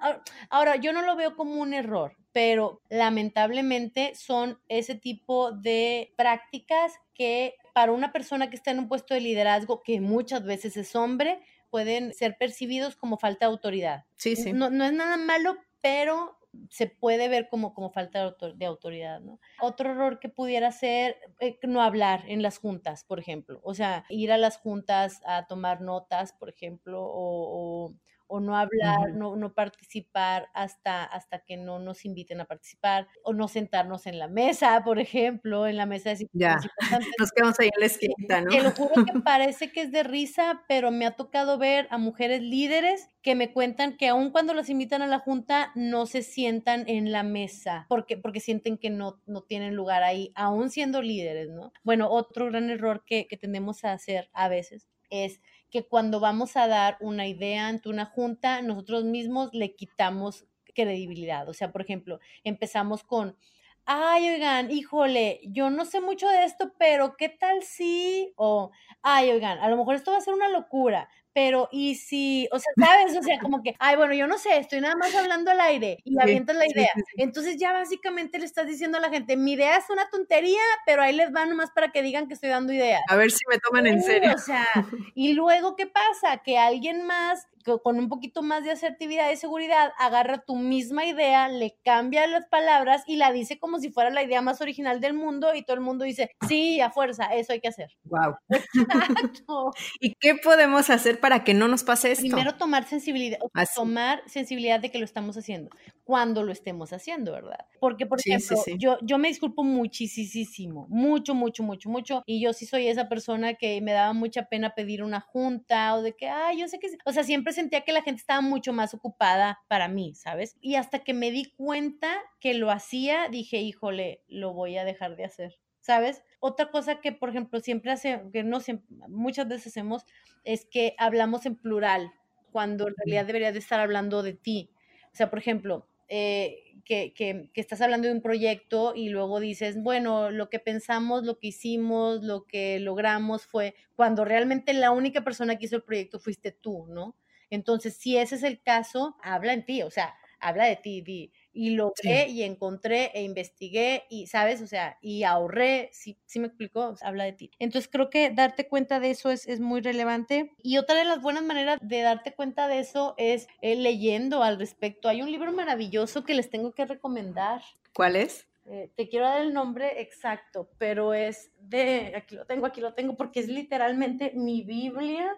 [0.50, 6.94] Ahora, yo no lo veo como un error, pero lamentablemente son ese tipo de prácticas
[7.14, 10.96] que para una persona que está en un puesto de liderazgo, que muchas veces es
[10.96, 14.06] hombre, pueden ser percibidos como falta de autoridad.
[14.16, 14.54] Sí, sí.
[14.54, 19.40] No, no es nada malo, pero se puede ver como, como falta de autoridad, ¿no?
[19.62, 23.60] Otro error que pudiera ser eh, no hablar en las juntas, por ejemplo.
[23.64, 27.96] O sea, ir a las juntas a tomar notas, por ejemplo, o, o
[28.40, 33.48] no hablar, no, no participar hasta, hasta que no nos inviten a participar, o no
[33.48, 36.58] sentarnos en la mesa, por ejemplo, en la mesa de Ya,
[37.20, 38.52] nos quedamos ahí en la esquina, ¿no?
[38.52, 41.98] Te lo juro que parece que es de risa, pero me ha tocado ver a
[41.98, 46.22] mujeres líderes que me cuentan que aun cuando las invitan a la junta, no se
[46.22, 51.02] sientan en la mesa, porque, porque sienten que no, no tienen lugar ahí, aún siendo
[51.02, 51.74] líderes, ¿no?
[51.84, 56.58] Bueno, otro gran error que, que tendemos a hacer a veces es que cuando vamos
[56.58, 61.48] a dar una idea ante una junta, nosotros mismos le quitamos credibilidad.
[61.50, 63.38] O sea, por ejemplo, empezamos con,
[63.86, 68.34] ay, oigan, híjole, yo no sé mucho de esto, pero ¿qué tal si?
[68.36, 72.50] O, ay, oigan, a lo mejor esto va a ser una locura, pero y si,
[72.52, 73.18] o sea, ¿sabes?
[73.18, 76.00] O sea, como que, ay, bueno, yo no sé, estoy nada más hablando al aire
[76.04, 76.90] y avientas la idea.
[77.16, 81.02] Entonces ya básicamente le estás diciendo a la gente, mi idea es una tontería, pero
[81.02, 83.04] ahí les va nomás para que digan que estoy dando ideas.
[83.08, 84.34] A ver si me toman en serio.
[84.36, 84.68] O sea,
[85.16, 86.40] y luego, ¿qué pasa?
[86.44, 87.48] Que alguien más
[87.82, 92.46] con un poquito más de asertividad y seguridad, agarra tu misma idea, le cambia las
[92.46, 95.76] palabras y la dice como si fuera la idea más original del mundo y todo
[95.76, 97.96] el mundo dice, sí, a fuerza, eso hay que hacer.
[98.04, 98.36] Wow.
[100.00, 102.24] ¿Y qué podemos hacer para que no nos pase esto?
[102.24, 103.74] Primero tomar sensibilidad, Así.
[103.76, 105.70] tomar sensibilidad de que lo estamos haciendo,
[106.04, 107.66] cuando lo estemos haciendo, ¿verdad?
[107.80, 108.78] Porque, por sí, ejemplo, sí, sí.
[108.80, 113.56] Yo, yo me disculpo muchísimo, mucho, mucho, mucho, mucho, y yo sí soy esa persona
[113.56, 116.88] que me daba mucha pena pedir una junta o de que, ay, yo sé que,
[117.06, 120.58] o sea, siempre sentía que la gente estaba mucho más ocupada para mí, ¿sabes?
[120.62, 125.16] Y hasta que me di cuenta que lo hacía, dije, híjole, lo voy a dejar
[125.16, 125.60] de hacer.
[125.82, 126.24] ¿Sabes?
[126.40, 130.06] Otra cosa que, por ejemplo, siempre hace, que no siempre, muchas veces hacemos,
[130.44, 132.12] es que hablamos en plural,
[132.52, 134.70] cuando en realidad deberías de estar hablando de ti.
[135.12, 139.40] O sea, por ejemplo, eh, que, que, que, estás hablando de un proyecto y luego
[139.40, 144.92] dices, bueno, lo que pensamos, lo que hicimos, lo que logramos fue cuando realmente la
[144.92, 147.16] única persona que hizo el proyecto fuiste tú, ¿no?
[147.50, 151.32] Entonces, si ese es el caso, habla en ti, o sea, habla de ti, di,
[151.52, 152.32] y logré sí.
[152.32, 154.62] y encontré e investigué y, ¿sabes?
[154.62, 157.52] O sea, y ahorré, sí, sí me explicó, habla de ti.
[157.60, 160.54] Entonces creo que darte cuenta de eso es, es, muy relevante.
[160.64, 164.60] Y otra de las buenas maneras de darte cuenta de eso es eh, leyendo al
[164.60, 165.10] respecto.
[165.10, 167.62] Hay un libro maravilloso que les tengo que recomendar.
[167.94, 168.48] ¿Cuál es?
[168.66, 172.94] Eh, te quiero dar el nombre exacto, pero es de, aquí lo tengo, aquí lo
[172.94, 175.36] tengo, porque es literalmente mi Biblia.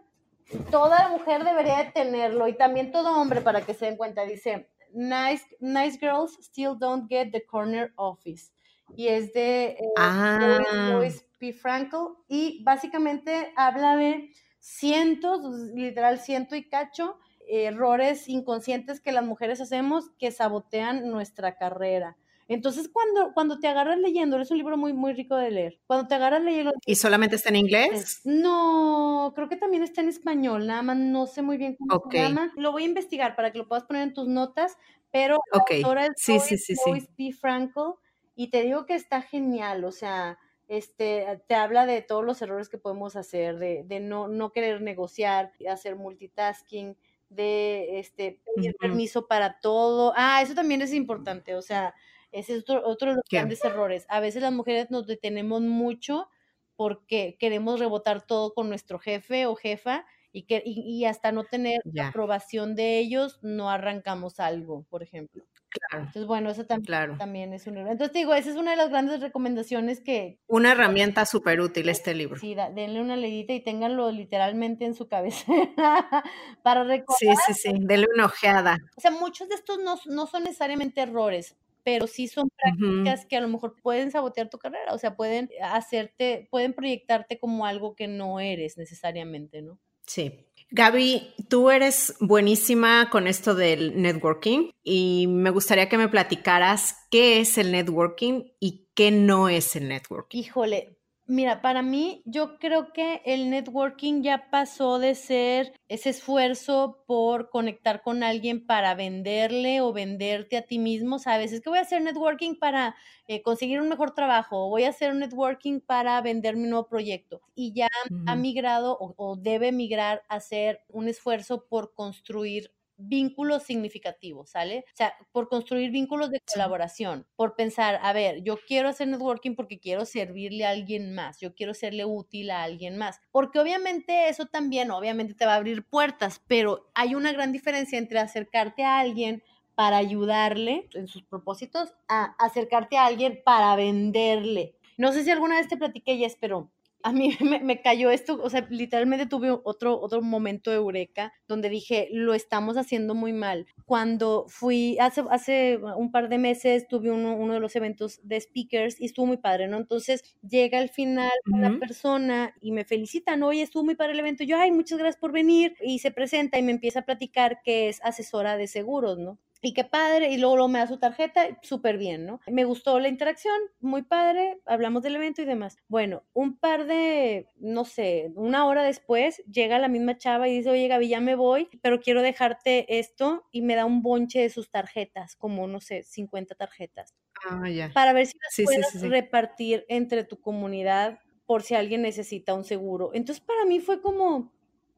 [0.69, 4.23] Toda mujer debería de tenerlo y también todo hombre para que se den cuenta.
[4.23, 8.51] Dice, nice, nice girls still don't get the corner office.
[8.95, 11.01] Y es de, eh, ah.
[11.39, 11.53] P.
[11.53, 11.99] Frankel.
[12.27, 15.41] Y básicamente habla de cientos,
[15.73, 22.17] literal ciento y cacho, errores inconscientes que las mujeres hacemos que sabotean nuestra carrera.
[22.53, 25.79] Entonces, cuando, cuando te agarras leyendo, es un libro muy, muy rico de leer.
[25.87, 26.73] Cuando te agarras leyendo...
[26.85, 28.19] ¿Y solamente está en inglés?
[28.25, 32.19] No, creo que también está en español, nada más no sé muy bien cómo okay.
[32.19, 32.51] se llama.
[32.57, 34.77] Lo voy a investigar para que lo puedas poner en tus notas,
[35.11, 35.81] pero okay.
[35.81, 37.31] la autora es sí, sí, sí, Lois P.
[37.31, 37.93] Frankel
[38.35, 40.37] y te digo que está genial, o sea,
[40.67, 44.81] este, te habla de todos los errores que podemos hacer, de, de no, no querer
[44.81, 46.97] negociar, hacer multitasking,
[47.29, 48.79] de este, pedir uh -huh.
[48.79, 50.11] permiso para todo.
[50.17, 51.93] Ah, eso también es importante, o sea,
[52.31, 54.05] ese es otro, otro de los grandes errores.
[54.09, 56.29] A veces las mujeres nos detenemos mucho
[56.75, 61.43] porque queremos rebotar todo con nuestro jefe o jefa y, que, y, y hasta no
[61.43, 62.07] tener Ya.
[62.09, 65.43] aprobación de ellos, no arrancamos algo, por ejemplo.
[65.69, 67.17] Claro, Entonces, bueno, eso también, claro.
[67.17, 67.91] también es un error.
[67.91, 71.87] Entonces, te digo, esa es una de las grandes recomendaciones que, Una herramienta súper útil
[71.89, 72.37] este libro.
[72.39, 75.45] sí, da- denle una leidita y ténganlo literalmente en su cabeza
[76.63, 77.17] para recordar.
[77.19, 78.77] Sí, sí, sí, dele una ojeada.
[78.97, 83.37] O sea, muchos de estos no, no son necesariamente errores, pero sí son prácticas que
[83.37, 87.95] a lo mejor pueden sabotear tu carrera, o sea, pueden hacerte, pueden proyectarte como algo
[87.95, 89.79] que no eres necesariamente, ¿no?
[90.05, 90.47] Sí.
[90.73, 97.41] Gaby, tú eres buenísima con esto del networking y me gustaría que me platicaras qué
[97.41, 100.39] es el networking y qué no es el networking.
[100.39, 101.00] Híjole,
[101.31, 107.49] mira, para mí yo creo que el networking ya pasó de ser ese esfuerzo por
[107.49, 111.53] conectar con alguien para venderle o venderte a ti mismo, ¿sabes?
[111.53, 112.95] Es que voy a hacer networking para
[113.27, 116.87] eh, conseguir un mejor trabajo, o voy a hacer un networking para vender mi nuevo
[116.87, 117.41] proyecto.
[117.55, 117.87] Y ya
[118.25, 122.71] ha migrado o, o debe migrar a hacer un esfuerzo por construir
[123.07, 124.85] vínculos significativos, ¿sale?
[124.87, 129.55] O sea, por construir vínculos de colaboración, por pensar, a ver, yo quiero hacer networking
[129.55, 134.29] porque quiero servirle a alguien más, yo quiero serle útil a alguien más, porque obviamente
[134.29, 138.83] eso también, obviamente te va a abrir puertas, pero hay una gran diferencia entre acercarte
[138.83, 139.43] a alguien
[139.75, 144.75] para ayudarle en sus propósitos a acercarte a alguien para venderle.
[144.97, 146.69] No sé si alguna vez te platiqué, Jess, pero
[147.03, 151.69] a mí me, cayó esto, o sea, literalmente tuve otro, otro momento de eureka donde
[151.69, 153.67] dije, lo estamos haciendo muy mal.
[153.85, 158.39] Cuando fui, hace, hace un par de meses, tuve uno, uno de los eventos de
[158.39, 159.77] speakers y estuvo muy padre, ¿no?
[159.77, 164.43] Entonces llega al final una persona y me felicitan, oye, estuvo muy padre el evento.
[164.43, 165.75] Yo, ay, muchas gracias por venir.
[165.81, 169.39] Y se presenta y me empieza a platicar que es asesora de seguros, ¿no?
[169.63, 172.39] Y qué padre, y luego, me da su tarjeta, súper bien, ¿no?
[172.47, 175.77] Me gustó la interacción, muy padre, hablamos del evento y demás.
[175.87, 180.71] Bueno, un par de, no sé, una hora después, llega la misma chava y dice,
[180.71, 184.49] oye Gaby, ya me voy, pero quiero dejarte esto, y me da un bonche de
[184.49, 187.13] sus tarjetas, como, no sé, 50 tarjetas.
[187.47, 187.91] Ah, ya.
[187.93, 193.11] Para ver si las puedes repartir entre tu comunidad por si alguien necesita un seguro.
[193.13, 194.51] Entonces, para mí fue como,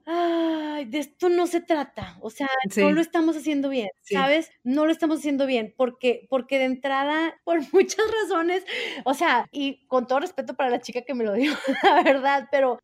[0.05, 4.51] ay, de esto no se trata, o sea, no lo estamos haciendo bien, ¿sabes?
[4.63, 8.65] No lo estamos haciendo bien, porque, porque de entrada, por muchas razones,
[9.05, 12.47] o sea, y con todo respeto para la chica que me lo dio, la verdad,
[12.51, 12.79] pero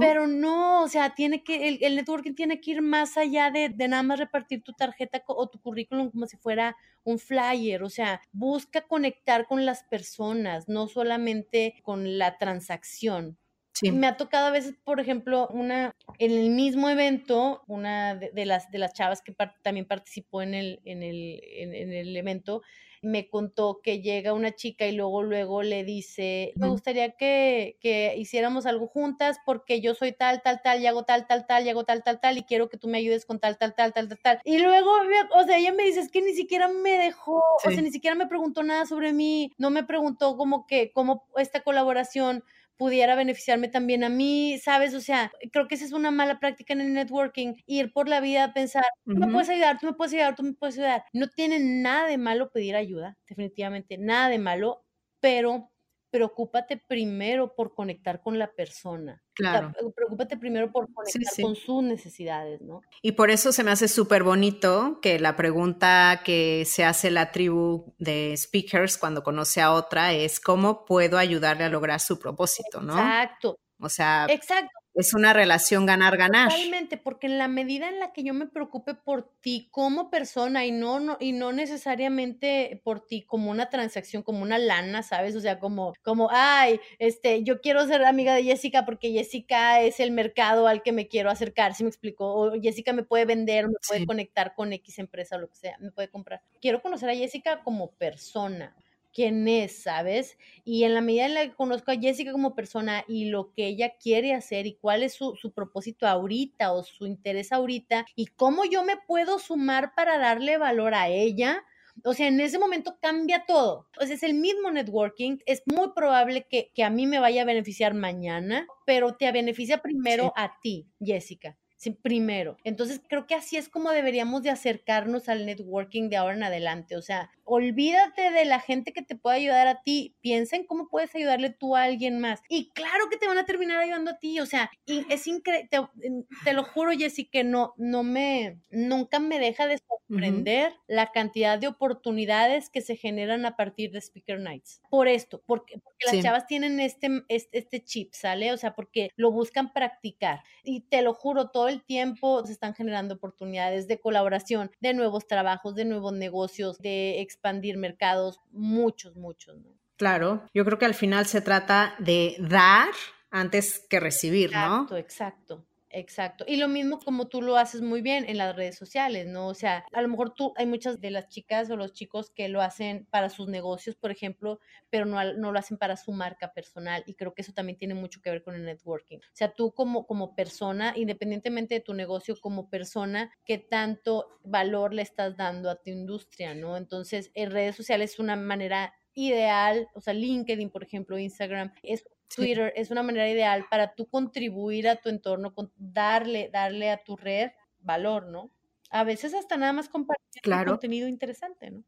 [0.00, 3.88] pero no, o sea, tiene que, el, networking tiene que ir más allá de, de,
[3.88, 8.22] nada más repartir tu tarjeta o tu currículum como si fuera un flyer, o sea,
[8.32, 13.36] busca conectar con las personas, no solamente con la transacción.
[13.82, 18.70] Me ha tocado a veces, por ejemplo, una en el mismo evento, una de, las
[18.70, 22.62] de las chavas que también participó en el, en el, en, el evento,
[23.02, 28.14] me contó que llega una chica y luego, luego le dice, me gustaría que, que,
[28.16, 31.68] hiciéramos algo juntas porque yo soy tal, tal, tal, y hago tal, tal, tal, y
[31.68, 34.08] hago tal, tal, tal, y quiero que tú me ayudes con tal, tal, tal, tal,
[34.08, 34.40] tal, tal.
[34.44, 34.90] Y luego,
[35.34, 38.16] o sea, ella me dice, es que ni siquiera me dejó, o sea, ni siquiera
[38.16, 42.42] me preguntó nada sobre mí, no me preguntó como que, cómo esta colaboración
[42.78, 44.94] pudiera beneficiarme también a mí, ¿sabes?
[44.94, 48.20] O sea, creo que esa es una mala práctica en el networking, ir por la
[48.20, 51.04] vida a pensar, tú me puedes ayudar, tú me puedes ayudar, tú me puedes ayudar.
[51.12, 54.84] No tiene nada de malo pedir ayuda, definitivamente, nada de malo,
[55.20, 55.70] pero
[56.10, 59.22] preocúpate primero por conectar con la persona.
[59.34, 59.72] Claro.
[59.94, 62.80] preocúpate primero por conectar con sus necesidades, ¿no?
[63.02, 67.30] Y por eso se me hace súper bonito que la pregunta que se hace la
[67.30, 72.80] tribu de speakers cuando conoce a otra es cómo puedo ayudarle a lograr su propósito,
[72.80, 72.94] ¿no?
[72.94, 73.60] Exacto.
[73.78, 76.50] O sea, Exacto es una relación ganar-ganar.
[76.50, 80.66] Totalmente, porque en la medida en la que yo me preocupe por ti como persona
[80.66, 85.36] y no, no, y no necesariamente por ti como una transacción, como una lana, ¿sabes?
[85.36, 90.00] O sea, como, como, ay, este, yo quiero ser amiga de Jessica porque Jessica es
[90.00, 92.34] el mercado al que me quiero acercar, ¿sí me explico?
[92.34, 95.78] O Jessica me puede vender, me puede conectar con X empresa o lo que sea,
[95.78, 96.42] me puede comprar.
[96.60, 98.74] Quiero conocer a Jessica como persona
[99.12, 100.38] quién es, ¿sabes?
[100.64, 103.66] Y en la medida en la que conozco a Jessica como persona y lo que
[103.66, 108.64] ella quiere hacer y cuál es su, propósito ahorita o su interés ahorita y cómo
[108.64, 111.64] yo me puedo sumar para darle valor a ella,
[112.04, 113.88] o sea, en ese momento cambia todo.
[114.00, 115.38] O sea, es el mismo networking.
[115.46, 120.32] Es muy probable que, a mí me vaya a beneficiar mañana, pero te beneficia primero
[120.36, 121.56] a ti, Jessica.
[121.78, 122.56] Sí, primero.
[122.64, 126.96] Entonces creo que así es como deberíamos de acercarnos al networking de ahora en adelante.
[126.96, 130.16] O sea, olvídate de la gente que te puede ayudar a ti.
[130.20, 132.42] Piensa en cómo puedes ayudarle tú a alguien más.
[132.48, 134.40] Y claro que te van a terminar ayudando a ti.
[134.40, 135.68] O sea, es increíble.
[135.70, 141.60] Te, lo juro, Jessy, que no, no me, nunca me deja de sorprender la cantidad
[141.60, 144.82] de oportunidades que se generan a partir de Speaker Nights.
[144.90, 148.52] Por esto, porque, porque las chavas tienen este, este, este chip, ¿sale?
[148.52, 150.42] O sea, porque lo buscan practicar.
[150.64, 155.26] Y te lo juro, todo el tiempo se están generando oportunidades de colaboración, de nuevos
[155.26, 159.56] trabajos, de nuevos negocios, de expandir mercados, muchos, muchos.
[159.96, 162.90] Claro, yo creo que al final se trata de dar
[163.30, 164.82] antes que recibir, ¿no?
[164.82, 165.67] Exacto, exacto.
[165.90, 166.44] Exacto.
[166.46, 169.48] Y lo mismo como tú lo haces muy bien en las redes sociales, ¿no?
[169.48, 172.48] O sea, a lo mejor tú, hay muchas de las chicas o los chicos que
[172.48, 176.52] lo hacen para sus negocios, por ejemplo, pero no, no lo hacen para su marca
[176.52, 177.02] personal.
[177.06, 179.18] Y creo que eso también tiene mucho que ver con el networking.
[179.18, 184.92] O sea, tú como, como persona, independientemente de tu negocio, como persona, ¿qué tanto valor
[184.92, 186.76] le estás dando a tu industria, ¿no?
[186.76, 192.04] Entonces, en redes sociales es una manera ideal, o sea, LinkedIn, por ejemplo, Instagram, es
[192.34, 197.16] Twitter es una manera ideal para tú contribuir a tu entorno, darle, darle a tu
[197.16, 198.50] red valor, ¿no?
[198.90, 201.84] A veces hasta nada más compartir contenido interesante, ¿no?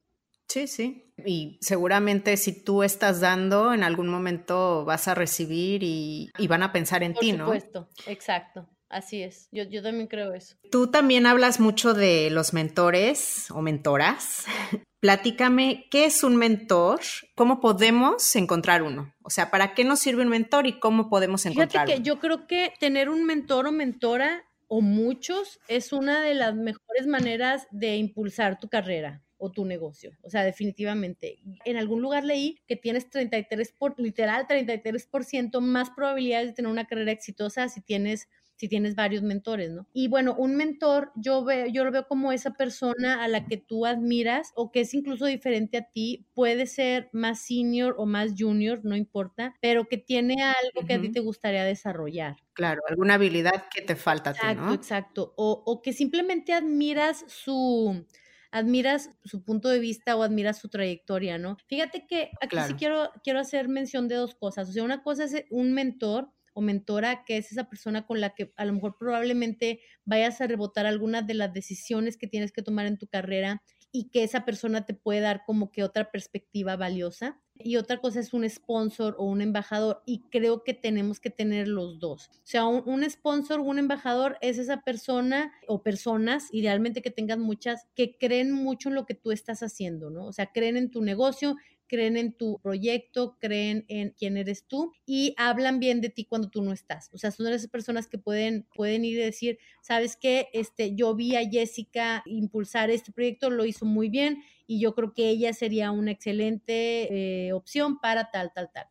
[0.49, 1.13] Sí, sí.
[1.25, 6.73] Y seguramente si tú estás dando, en algún momento vas a recibir y, van a
[6.73, 7.47] pensar en ti, ¿no?
[7.47, 8.69] Por supuesto, exacto.
[8.89, 10.57] Así es, yo, yo también creo eso.
[10.73, 14.47] Tú también hablas mucho de los mentores o mentoras.
[15.01, 17.01] Platícame, ¿qué es un mentor?
[17.35, 19.15] ¿Cómo podemos encontrar uno?
[19.23, 21.87] O sea, ¿para qué nos sirve un mentor y cómo podemos encontrarlo?
[21.87, 26.35] Fíjate que yo creo que tener un mentor o mentora o muchos es una de
[26.35, 29.23] las mejores maneras de impulsar tu carrera.
[29.43, 30.13] o tu negocio.
[30.21, 31.39] O sea, definitivamente.
[31.65, 36.87] En algún lugar leí que tienes 33, por, literal, 33% más probabilidades de tener una
[36.87, 38.29] carrera exitosa si tienes
[38.61, 39.87] si tienes varios mentores, ¿no?
[39.95, 43.57] Y bueno, un mentor, yo veo, yo lo veo como esa persona a la que
[43.57, 48.35] tú admiras o que es incluso diferente a ti, puede ser más senior o más
[48.39, 52.37] junior, no importa, pero que tiene algo que a ti te gustaría desarrollar.
[52.53, 54.51] Claro, alguna habilidad que te falta a ti, ¿no?
[54.51, 55.35] Exacto, exacto.
[55.39, 58.05] O, o que simplemente admiras su,
[58.51, 61.57] admiras su punto de vista o admiras su trayectoria, ¿no?
[61.67, 64.69] Fíjate que aquí sí quiero, quiero hacer mención de dos cosas.
[64.69, 68.35] O sea, una cosa es un mentor o mentora, que es esa persona con la
[68.35, 72.63] que a lo mejor probablemente vayas a rebotar algunas de las decisiones que tienes que
[72.63, 76.77] tomar en tu carrera y que esa persona te puede dar como que otra perspectiva
[76.77, 77.41] valiosa.
[77.63, 81.69] Y otra cosa es un sponsor o un embajador y creo que tenemos que tener
[81.69, 82.31] los dos.
[82.33, 87.39] O sea, un, sponsor o un embajador es esa persona o personas, idealmente que tengas
[87.39, 90.27] muchas, que creen mucho en lo que tú estás haciendo, ¿no?
[90.27, 91.57] O sea, creen en tu negocio,
[91.91, 96.49] creen en tu proyecto, creen en quién eres tú y hablan bien de ti cuando
[96.49, 97.11] tú no estás.
[97.13, 101.17] O sea, son esas personas que pueden, pueden ir y decir, sabes qué, este, yo
[101.17, 105.53] vi a Jessica impulsar este proyecto, lo hizo muy bien y yo creo que ella
[105.53, 108.87] sería una excelente eh, opción para tal, tal, tal.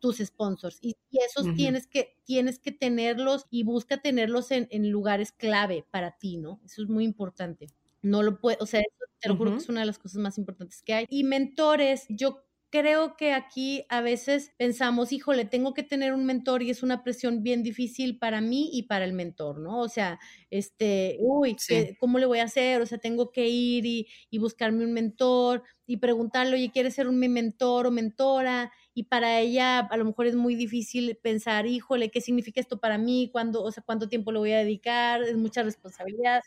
[0.00, 0.78] Tus sponsors.
[0.80, 6.16] Y, esos tienes, que, tienes que tenerlos y busca tenerlos en, en lugares clave para
[6.16, 6.60] ti, ¿no?
[6.64, 7.68] Eso es muy importante
[8.02, 8.82] no lo puede, o sea,
[9.20, 11.06] te lo juro que es una de las cosas más importantes que hay.
[11.08, 16.62] Y mentores, yo creo que aquí a veces pensamos, híjole, tengo que tener un mentor
[16.62, 19.80] y es una presión bien difícil para mí y para el mentor, ¿no?
[19.80, 20.18] O sea,
[20.50, 21.56] este, uy,
[21.98, 22.82] ¿cómo le voy a hacer?
[22.82, 27.08] O sea, tengo que ir y, y, buscarme un mentor y preguntarle, oye, ¿quieres ser
[27.08, 28.70] un mi mentor o mentora?
[28.98, 32.98] Y para ella a lo mejor es muy difícil pensar, híjole, ¿qué significa esto para
[32.98, 33.30] mí?
[33.30, 35.22] ¿Cuándo, o sea, cuánto tiempo le voy a dedicar?
[35.22, 36.42] Es mucha responsabilidad.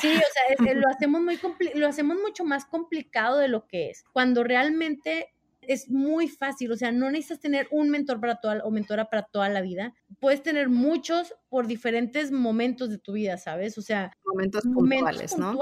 [0.00, 1.38] Sí, o sea, lo, hacemos muy
[1.76, 4.02] lo hacemos mucho más complicado de lo que es.
[4.12, 8.72] Cuando realmente es muy fácil, o sea, no necesitas tener un mentor para toda o
[8.72, 9.94] mentora para toda la vida.
[10.18, 13.78] Puedes tener muchos por diferentes momentos de tu vida, ¿sabes?
[13.78, 15.56] O sea, momentos puntuales, ¿no?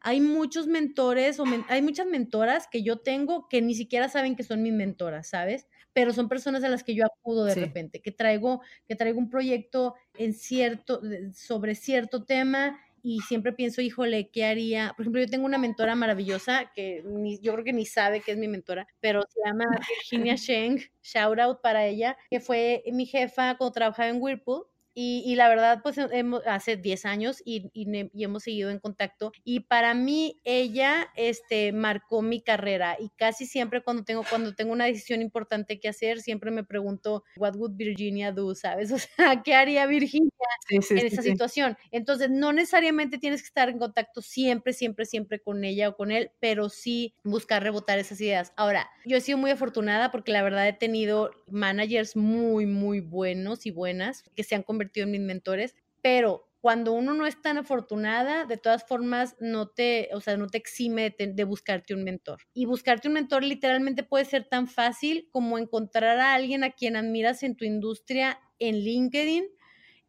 [0.00, 4.42] Hay muchos mentores o hay muchas mentoras que yo tengo que ni siquiera saben que
[4.42, 5.68] son mis mentoras, ¿sabes?
[5.96, 9.30] Pero son personas a las que yo acudo de repente, que traigo que traigo un
[9.30, 11.00] proyecto en cierto
[11.32, 14.92] sobre cierto tema y siempre pienso, híjole, ¿qué haría?
[14.94, 17.02] Por ejemplo, yo tengo una mentora maravillosa que
[17.40, 19.64] yo creo que ni sabe que es mi mentora, pero se llama
[20.02, 24.66] Virginia Sheng, shout out para ella, que fue mi jefa cuando trabajaba en Whirlpool
[24.98, 29.30] y, la verdad, pues hemos, hace 10 años y, y, hemos seguido en contacto.
[29.44, 32.96] Y para mí, ella este, marcó mi carrera.
[32.98, 37.24] Y casi siempre cuando tengo, cuando tengo una decisión importante que hacer, siempre me pregunto,
[37.36, 38.54] ¿What would Virginia do?
[38.54, 38.90] ¿Sabes?
[38.96, 40.30] O sea, ¿qué haría Virginia
[40.70, 41.76] en esa situación?
[41.90, 46.10] Entonces, no necesariamente tienes que estar en contacto siempre, siempre, siempre con ella o con
[46.10, 48.54] él, pero sí buscar rebotar esas ideas.
[48.56, 53.66] Ahora, yo he sido muy afortunada porque la verdad he tenido managers muy, muy buenos
[53.66, 57.58] y buenas que se han convertido en mis mentores, pero cuando uno no es tan
[57.58, 62.40] afortunada, de todas formas no te, o sea, no te exime de, buscarte un mentor.
[62.54, 66.96] Y buscarte un mentor literalmente puede ser tan fácil como encontrar a alguien a quien
[66.96, 69.44] admiras en tu industria en LinkedIn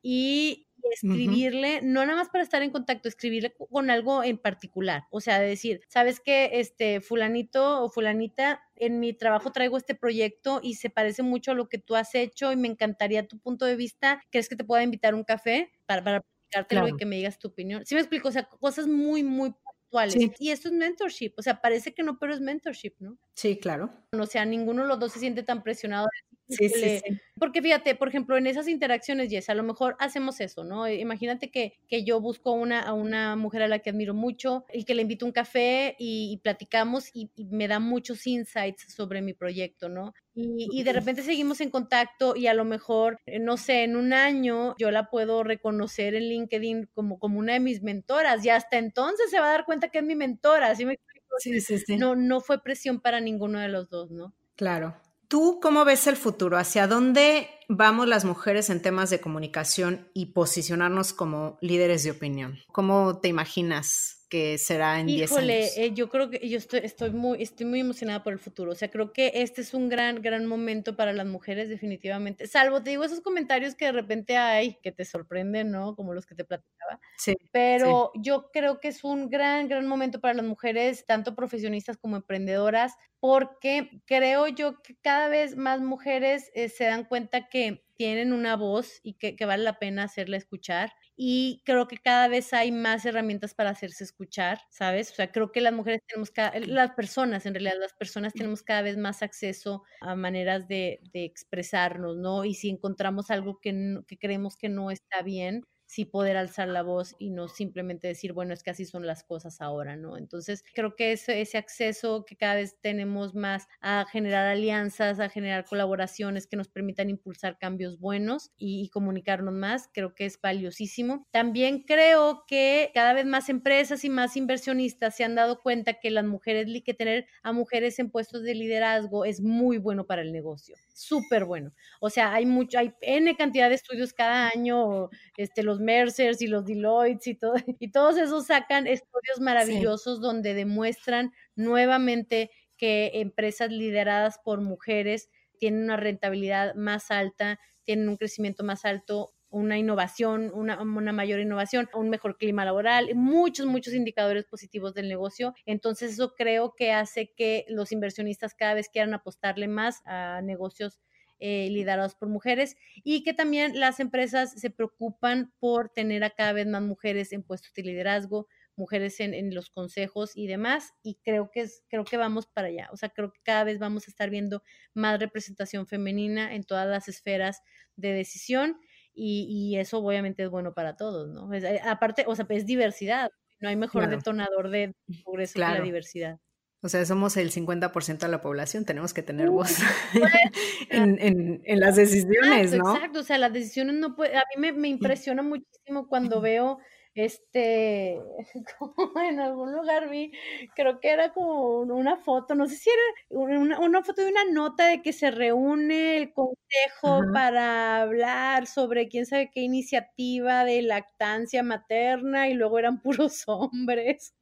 [0.02, 5.04] y escribirle, no nada más para estar en contacto, escribirle con algo en particular.
[5.12, 9.96] O sea, de decir, sabes que este fulanito o fulanita, en mi trabajo traigo este
[9.96, 13.40] proyecto y se parece mucho a lo que tú has hecho y me encantaría tu
[13.40, 14.22] punto de vista.
[14.32, 17.48] ¿Crees que te pueda invitar un café para, para platicártelo y que me digas tu
[17.50, 17.86] opinión?
[17.86, 19.54] Sí me explico, o sea, cosas muy, muy
[19.88, 20.32] actuales.
[20.40, 23.18] Y esto es mentorship, o sea, parece que no, pero es mentorship, ¿no?
[23.34, 23.90] Sí, claro.
[24.12, 26.08] O sea, ninguno de los dos se siente tan presionado
[26.50, 27.20] Sí, sí, sí.
[27.40, 30.88] Porque fíjate, por ejemplo, en esas interacciones, Jess, a lo mejor hacemos eso, ¿no?
[30.90, 34.86] Imagínate que, que yo busco una, a una mujer a la que admiro mucho y
[34.86, 39.34] que le invito a un café y, platicamos y, me da muchos insights sobre mi
[39.34, 40.14] proyecto, ¿no?
[40.36, 43.96] Y, y, de repente seguimos en contacto y a lo mejor, eh, no sé, en
[43.96, 48.50] un año yo la puedo reconocer en LinkedIn como, como una de mis mentoras y
[48.50, 51.00] hasta entonces se va a dar cuenta que es mi mentora, ¿sí me?
[51.40, 51.98] Sí, sí, sí.
[51.98, 54.34] No, no fue presión para ninguno de los dos, ¿no?
[54.56, 54.96] Claro.
[55.28, 56.58] ¿Tú cómo ves el futuro?
[56.58, 62.60] ¿Hacia dónde vamos las mujeres en temas de comunicación y posicionarnos como líderes de opinión?
[62.72, 65.32] ¿Cómo te imaginas que será en 10 años?
[65.32, 68.72] Híjole, eh, yo creo que yo estoy, estoy, muy, estoy muy emocionada por el futuro.
[68.72, 72.48] O sea, creo que este es un gran, gran momento para las mujeres, definitivamente.
[72.48, 75.96] Salvo, te digo, esos comentarios que de repente hay que te sorprenden, ¿no?
[75.96, 77.00] Como los que te platicaba.
[77.18, 77.36] Sí.
[77.52, 82.16] Pero yo creo que es un gran, gran momento para las mujeres, tanto profesionistas como
[82.16, 88.32] emprendedoras, porque creo yo que cada vez más mujeres eh, se dan cuenta que tienen
[88.32, 90.94] una voz y que, que, vale la pena hacerla escuchar.
[91.20, 95.12] Y creo que cada vez hay más herramientas para hacerse escuchar, ¿sabes?
[95.12, 98.62] O sea, creo que las mujeres tenemos, cada, las personas, en realidad, las personas tenemos
[98.62, 102.46] cada vez más acceso a maneras de, de expresarnos, ¿no?
[102.46, 106.84] Y si encontramos algo que, que creemos que no está bien, sí poder alzar la
[106.84, 110.18] voz y no simplemente decir, bueno, es que así son las cosas ahora, ¿no?
[110.18, 115.30] Entonces, creo que ese, ese acceso que cada vez tenemos más a generar alianzas, a
[115.30, 121.28] generar colaboraciones que nos permitan impulsar cambios buenos y, comunicarnos más, creo que es valiosísimo.
[121.32, 126.12] También creo que cada vez más empresas y más inversionistas se han dado cuenta que
[126.12, 130.32] las mujeres, que tener a mujeres en puestos de liderazgo es muy bueno para el
[130.32, 131.74] negocio, súper bueno.
[132.02, 136.48] O sea, hay mucho, hay N cantidad de estudios cada año, este, los Mercers y
[136.48, 143.72] los Deloitte y, todo, y todos esos sacan estudios maravillosos donde demuestran nuevamente que empresas
[143.72, 150.52] lideradas por mujeres tienen una rentabilidad más alta, tienen un crecimiento más alto, una innovación,
[150.54, 155.54] una, una, mayor innovación, un mejor clima laboral, muchos, muchos indicadores positivos del negocio.
[155.66, 161.00] Entonces eso creo que hace que los inversionistas cada vez quieran apostarle más a negocios
[161.40, 166.54] eh, liderados por mujeres y que también las empresas se preocupan por tener a cada
[166.54, 171.50] vez más mujeres en puestos de liderazgo, mujeres en, los consejos y demás, y creo
[171.52, 172.90] que, es, creo que vamos para allá.
[172.92, 174.64] O sea, creo que cada vez vamos a estar viendo
[174.94, 177.62] más representación femenina en todas las esferas
[177.96, 178.78] de decisión,
[179.20, 181.52] y, eso obviamente es bueno para todos, ¿no?
[181.52, 186.40] Eh, aparte, o sea, es diversidad, no hay mejor detonador de progreso que la diversidad.
[186.88, 189.76] O sea, somos el 50% de la población, tenemos que tener voz
[190.90, 192.96] en, las decisiones, ¿no?
[192.96, 196.78] Exacto, o sea, las decisiones no puede, a mí me, impresiona muchísimo cuando veo
[197.14, 198.22] este,
[198.80, 200.32] como en algún lugar vi,
[200.78, 204.86] creo que era como una foto, no sé si era una, foto de una nota
[204.88, 211.64] de que se reúne el consejo para hablar sobre quién sabe qué iniciativa de lactancia
[211.64, 214.37] materna y luego eran puros hombres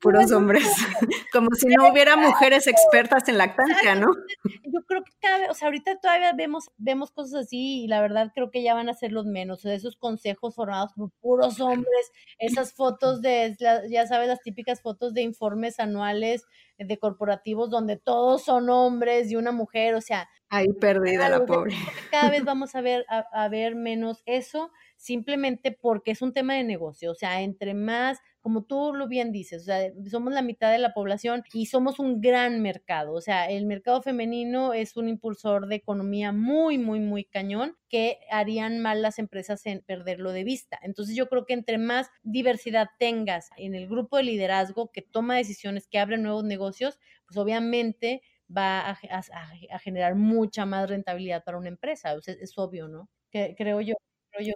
[0.00, 0.64] puros hombres,
[1.32, 4.06] como si no hubiera mujeres expertas en lactancia, ¿no?
[4.44, 8.00] Yo creo que cada vez, o sea, ahorita todavía vemos, vemos cosas así y la
[8.00, 11.60] verdad creo que ya van a ser los menos, o esos consejos formados por puros
[11.60, 16.44] hombres, esas fotos de, ya sabes, las típicas fotos de informes anuales
[16.78, 20.28] de corporativos donde todos son hombres y una mujer, o sea.
[20.48, 21.74] Ahí perdida la pobre.
[22.10, 26.64] Cada vez vamos a ver, a ver menos eso simplemente porque es un tema de
[26.64, 28.18] negocio, o sea, entre más,
[28.48, 31.98] como tú lo bien dices, o sea, somos la mitad de la población y somos
[31.98, 36.98] un gran mercado, o sea, el mercado femenino es un impulsor de economía muy, muy,
[36.98, 40.78] muy cañón que harían mal las empresas en perderlo de vista.
[40.80, 45.36] Entonces yo creo que entre más diversidad tengas en el grupo de liderazgo que toma
[45.36, 51.68] decisiones, que abre nuevos negocios, pues obviamente va a, generar mucha más rentabilidad para una
[51.68, 52.14] empresa.
[52.14, 53.10] O sea, es obvio, ¿no?
[53.30, 53.92] Que, creo yo.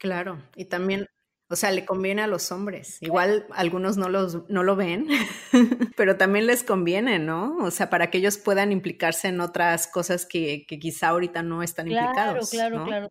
[0.01, 1.09] Claro, y también,
[1.53, 2.97] o sea, le conviene a los hombres.
[3.01, 5.07] Igual algunos no, los, no lo ven,
[5.97, 7.59] pero también les conviene, ¿no?
[7.59, 11.63] O sea, para que ellos puedan implicarse en otras cosas que, que quizá ahorita no
[11.63, 12.51] están implicados.
[12.51, 13.09] Claro, claro, claro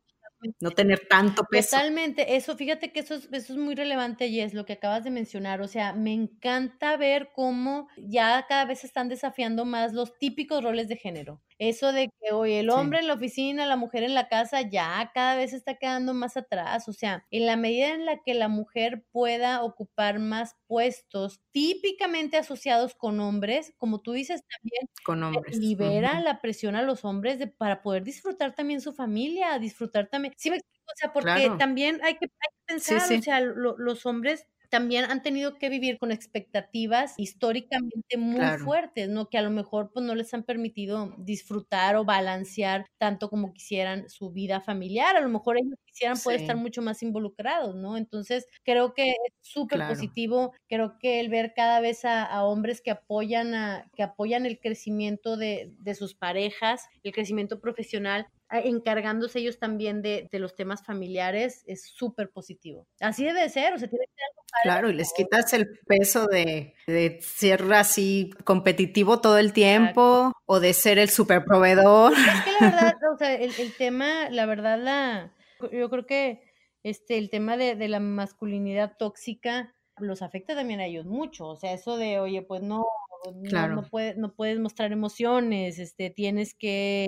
[0.60, 1.76] no tener tanto peso.
[1.76, 5.04] Totalmente, eso, fíjate que eso es, eso es muy relevante y es lo que acabas
[5.04, 10.18] de mencionar, o sea, me encanta ver cómo ya cada vez están desafiando más los
[10.18, 11.42] típicos roles de género.
[11.64, 15.12] Eso de que hoy el hombre en la oficina, la mujer en la casa, ya
[15.14, 18.48] cada vez está quedando más atrás, o sea, en la medida en la que la
[18.48, 25.56] mujer pueda ocupar más puestos típicamente asociados con hombres, como tú dices también, con hombres.
[25.56, 30.34] libera la presión a los hombres de, para poder disfrutar también su familia, disfrutar también
[30.38, 32.28] Sí, me o sea, porque también hay que,
[32.66, 39.10] pensar, o sea, los hombres también han tenido que vivir con expectativas históricamente muy fuertes,
[39.10, 39.28] ¿no?
[39.28, 44.10] Que a lo mejor pues no les han permitido disfrutar o balancear tanto como quisieran
[44.10, 47.98] su vida familiar, a lo mejor ellos quisieran poder estar mucho más involucrados, ¿no?
[47.98, 52.92] Entonces, creo que es súper positivo, creo que el ver cada vez a, hombres que
[52.92, 59.60] apoyan, a, que apoyan el crecimiento de, de sus parejas, el crecimiento profesional, encargándose ellos
[59.60, 62.88] también de, de los temas familiares, es súper positivo.
[63.00, 66.28] Así debe ser, o sea, tiene que ser algo Claro, y les quitas el peso
[66.28, 72.14] de, de ser así competitivo todo el tiempo o de ser el super proveedor.
[72.14, 75.34] Es que la verdad, o sea, el, el tema, la verdad, la,
[75.72, 76.44] yo creo que
[76.84, 81.48] este, el tema de, de, la masculinidad tóxica los afecta también a ellos mucho.
[81.48, 82.86] O sea, eso de, oye, pues no,
[83.34, 87.08] no, no, puedes, no puedes mostrar emociones, este, tienes que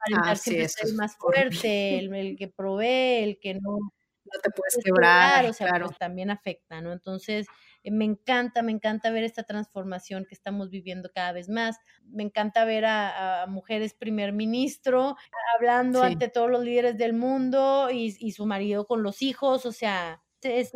[0.00, 3.78] aparentar ah, siempre ser más fuerte, el, el, que provee, el que no.
[4.30, 6.92] No te puedes quebrar, o sea, pues también afecta, ¿no?
[6.92, 7.46] Entonces,
[7.84, 11.78] me encanta, me encanta ver esta transformación que estamos viviendo cada vez más.
[12.04, 15.16] Me encanta ver a, mujeres primer ministro
[15.56, 20.22] hablando ante todos los líderes del mundo y, su marido con los hijos, o sea,
[20.42, 20.72] es,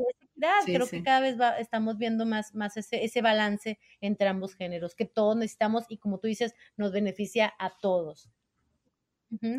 [0.64, 5.04] creo que cada vez estamos viendo más, más ese, ese balance entre ambos géneros, que
[5.04, 8.30] todos necesitamos y como tú dices, nos beneficia a todos.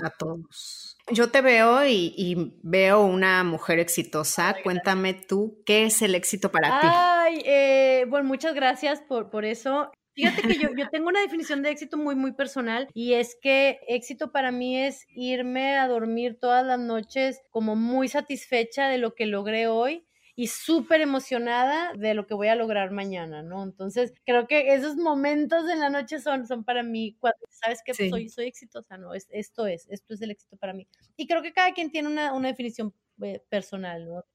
[0.03, 0.97] A todos.
[1.11, 4.55] Yo te veo y, veo una mujer exitosa.
[4.63, 6.87] Cuéntame tú, ¿qué es el éxito para ti?
[6.89, 9.91] Ay, eh, bueno, muchas gracias por, por eso.
[10.15, 13.79] Fíjate que yo, yo, tengo una definición de éxito muy, muy personal y es que
[13.87, 19.15] éxito para mí es irme a dormir todas las noches como muy satisfecha de lo
[19.15, 20.05] que logré hoy
[20.35, 23.63] y súper emocionada de lo que voy a lograr mañana, ¿no?
[23.63, 27.93] Entonces, creo que esos momentos en la noche son, son para mí, cuando sabes que
[27.93, 29.13] soy, soy exitosa, ¿no?
[29.13, 30.87] Es, esto es, esto es el éxito para mí.
[31.17, 34.25] Y creo que cada quien tiene una, una definición eh, personal, ¿no?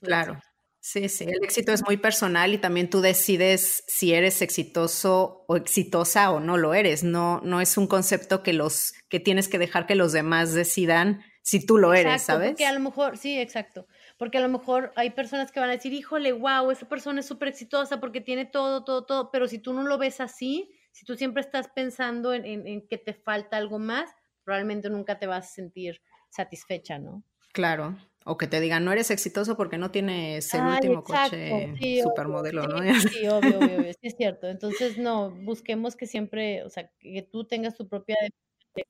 [0.00, 0.40] claro.
[0.82, 5.56] Sí, sí, el éxito es muy personal y también tú decides si eres exitoso o
[5.56, 7.04] exitosa o no lo eres.
[7.04, 11.22] No, no es un concepto que los que tienes que dejar que los demás decidan
[11.42, 12.52] si tú lo eres, ¿sabes?
[12.52, 13.86] Porque a lo mejor, sí, exacto
[14.20, 17.26] porque a lo mejor hay personas que van a decir, híjole, wow, esa persona es
[17.26, 21.06] súper exitosa porque tiene todo, todo, todo, pero si tú no lo ves así, si
[21.06, 24.10] tú siempre estás pensando en, que te falta algo más,
[24.44, 27.24] probablemente nunca te vas a sentir satisfecha, ¿no?
[27.54, 27.96] Claro,
[28.26, 32.82] o que te digan, no eres exitoso porque no tienes el último coche supermodelo, ¿no?
[33.00, 34.50] Sí, obvio, obvio, obvio, sí es cierto.
[34.50, 38.16] Entonces, no, busquemos que siempre, o sea, que tú tengas tu propia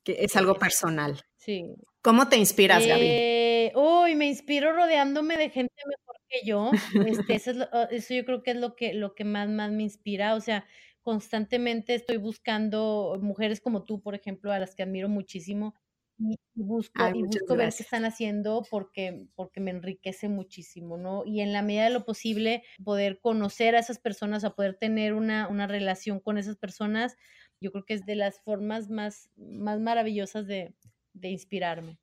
[0.05, 1.21] que es algo personal.
[1.37, 1.65] Sí.
[2.03, 3.03] ¿Cómo te inspiras, Gaby?
[3.03, 6.71] Eh, uy, me inspiro rodeándome de gente mejor que yo.
[7.07, 9.83] Este, eso, ah, eso, yo creo que es lo que, lo que más, más me
[9.83, 10.35] inspira.
[10.35, 10.67] O sea,
[11.03, 15.75] constantemente estoy buscando mujeres como tú, por ejemplo, a las que admiro muchísimo.
[16.19, 21.25] Y busco, y busco ver qué están haciendo porque, porque me enriquece muchísimo, ¿no?
[21.25, 25.15] Y en la medida de lo posible, poder conocer a esas personas, a poder tener
[25.15, 27.17] una, una relación con esas personas,
[27.61, 30.75] yo creo que es de las formas más, más maravillosas de,
[31.23, 31.99] inspirarme.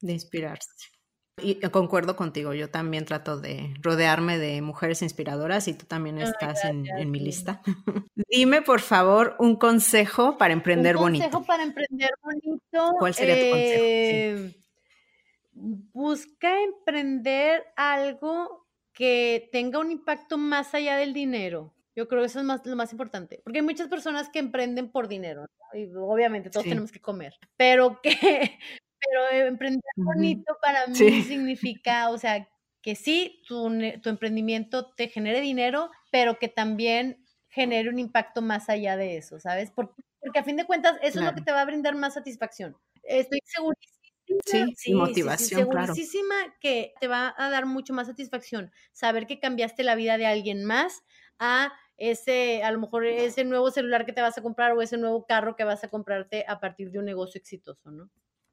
[0.00, 0.70] De inspirarse.
[1.42, 6.64] Y concuerdo contigo, yo también trato de rodearme de mujeres inspiradoras y tú también estás
[6.64, 7.62] en, mi lista.
[8.28, 11.24] Dime, por favor, un consejo para emprender bonito.
[11.24, 12.94] Un consejo para emprender bonito.
[12.98, 13.84] ¿Cuál sería tu consejo?
[13.84, 14.56] Eh,
[15.52, 21.74] busca emprender algo que tenga un impacto más allá del dinero.
[21.96, 24.90] Yo creo que eso es más, lo más importante, porque hay muchas personas que emprenden
[24.90, 28.10] por dinero, y obviamente todos tenemos que comer, pero que,
[29.00, 32.48] pero emprender bonito para mí significa, o sea,
[32.82, 33.70] que sí, tu,
[34.02, 39.40] tu emprendimiento te genere dinero, pero que también genere un impacto más allá de eso,
[39.40, 39.70] ¿sabes?
[39.70, 42.14] Porque, porque a fin de cuentas eso es lo que te va a brindar más
[42.14, 42.76] satisfacción.
[43.02, 44.00] Estoy segurísima.
[44.46, 49.82] Sí, sí, motivación, segurísima que te va a dar mucho más satisfacción saber que cambiaste
[49.82, 51.02] la vida de alguien más
[51.40, 54.96] a ese, a lo mejor ese nuevo celular que te vas a comprar o ese
[54.96, 58.08] nuevo carro que vas a comprarte a partir de un negocio exitoso, ¿no?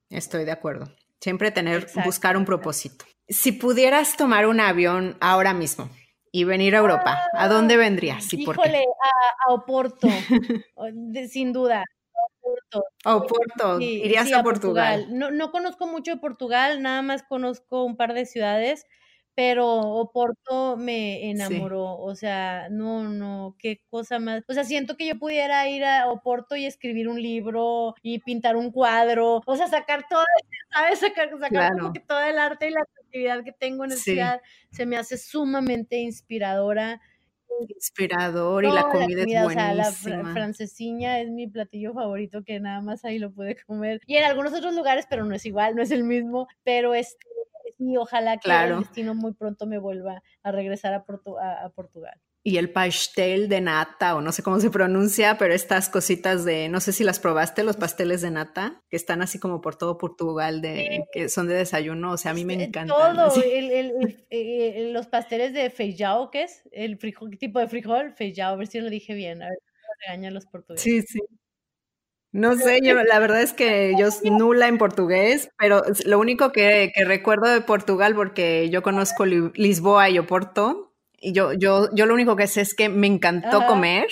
[0.09, 0.91] Estoy de acuerdo.
[1.21, 3.05] Siempre tener, buscar un propósito.
[3.27, 5.89] Si pudieras tomar un avión ahora mismo
[6.31, 8.31] y venir a Europa, ¿a dónde ah, vendrías?
[8.33, 8.83] ¿Y híjole,
[9.47, 10.07] A, Oporto,
[11.29, 11.83] sin duda.
[12.41, 12.83] Oporto.
[13.05, 15.07] Oporto, irías a, Portugal.
[15.09, 18.85] No, no conozco mucho de Portugal, nada más conozco un par de ciudades,
[19.37, 25.05] pero Oporto me enamoró, o sea, no, no, qué cosa más, o sea, siento que
[25.05, 29.67] yo pudiera ir a Oporto y escribir un libro y pintar un cuadro, o sea,
[29.67, 30.23] sacar todo,
[30.73, 30.97] ¿sabes?
[30.97, 34.41] Sacar, sacar como que todo el arte y la creatividad que tengo en la ciudad
[34.71, 36.99] se me hace sumamente inspiradora.
[37.69, 39.45] Inspirador y la comida, es buenísima.
[39.45, 44.01] O sea, la francesiña es mi platillo favorito que nada más ahí lo puede comer.
[44.07, 47.17] Y en algunos otros lugares, pero no es igual, no es el mismo, pero este
[47.77, 51.05] y ojalá que el destino muy pronto me vuelva a regresar a,
[51.65, 52.19] a, Portugal.
[52.43, 56.69] Y el pastel de nata, o no sé cómo se pronuncia, pero estas cositas de,
[56.69, 59.97] no sé si las probaste, los pasteles de nata, que están así como por todo
[59.97, 62.87] Portugal, de, que son de desayuno, o sea, a mí me encantan.
[62.87, 66.63] Todo, el, los pasteles de feijão, ¿qué es?
[66.71, 70.07] El frijol, tipo de frijol, feijão, a ver si lo dije bien, a ver si
[70.07, 70.83] regañan los portugueses.
[70.83, 71.19] Sí, sí.
[72.37, 76.93] No sé, yo la verdad es que yo nula en portugués, pero lo único que,
[77.03, 82.35] recuerdo de Portugal, porque yo conozco Lisboa y Oporto, y yo, yo, yo lo único
[82.35, 84.09] que sé es que me encantó comer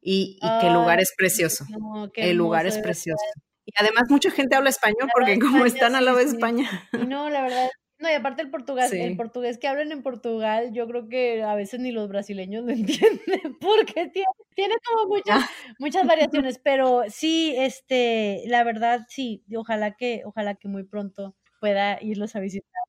[0.00, 1.66] y, que el lugar es precioso.
[2.14, 3.24] el lugar es precioso.
[3.64, 6.88] Y además mucha gente habla español porque como están al lado de España.
[6.92, 7.68] No, la verdad
[7.98, 11.54] no, y aparte el portugués, el portugués que hablan en Portugal, yo creo que a
[11.54, 15.50] veces ni los brasileños lo entienden, porque tiene, tiene como muchas, ah.
[15.78, 21.98] muchas variaciones, pero sí, este, la verdad, sí, ojalá que, ojalá que muy pronto pueda
[22.02, 22.82] irlos a visitar.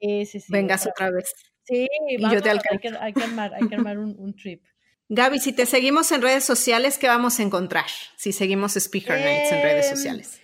[0.00, 0.52] Sí, sí, sí.
[0.52, 1.32] Vengas otra vez.
[1.62, 2.72] Sí, y yo te alcanzo.
[2.72, 4.64] Hay que, hay que armar, hay que armar un, un, trip.
[5.08, 7.86] Gaby, si te seguimos en redes sociales, ¿qué vamos a encontrar?
[8.16, 10.40] Si seguimos Speaker Nights en redes em, sociales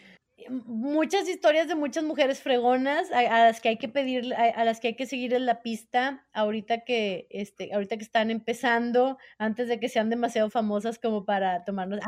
[0.48, 4.88] muchas historias de muchas mujeres fregonas a, las que hay que pedir, a, las que
[4.88, 9.80] hay que seguir en la pista ahorita que, este, ahorita que están empezando, antes de
[9.80, 12.00] que sean demasiado famosas como para tomarnos,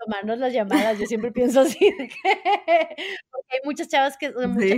[0.00, 0.98] tomarnos las llamadas.
[0.98, 1.92] Yo siempre pienso así,
[3.30, 4.32] porque hay muchas chavas que,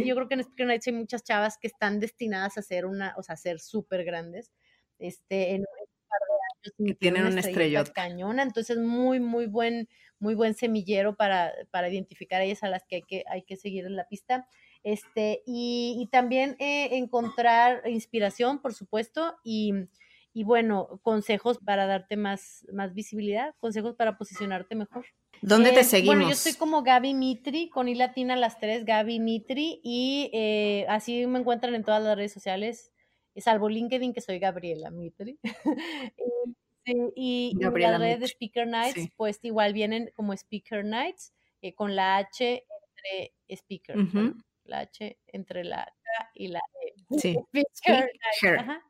[0.05, 3.15] yo creo que en Speaker Nights hay muchas chavas que están destinadas a ser una,
[3.17, 4.53] o sea, a ser súper grandes,
[4.99, 5.67] este, en, un
[6.09, 6.91] par de años.
[6.91, 9.89] Que tienen una estrella cañona, entonces muy, muy buen,
[10.23, 13.57] muy buen semillero para, para identificar a ellas a las que hay que, hay que
[13.57, 14.47] seguir en la pista.
[14.85, 19.75] Este, y, y también eh, encontrar inspiración, por supuesto, y,
[20.33, 25.07] y, bueno, consejos para darte más, más visibilidad, consejos para posicionarte mejor.
[25.41, 26.15] ¿Dónde te seguimos?
[26.15, 30.87] Bueno, yo estoy como Gaby Mitri, con I latina las tres, Gaby Mitri, y eh,
[30.89, 32.93] así me encuentran en todas las redes sociales,
[33.37, 35.39] salvo LinkedIn, que soy Gabriela Mitri.
[36.85, 42.17] y, las redes de Speaker Nights, pues igual vienen como Speaker Nights, eh, con la
[42.19, 43.97] H entre Speaker,
[44.65, 46.93] la H entre la K y la E.
[47.19, 47.37] Sí.
[47.53, 48.11] Speaker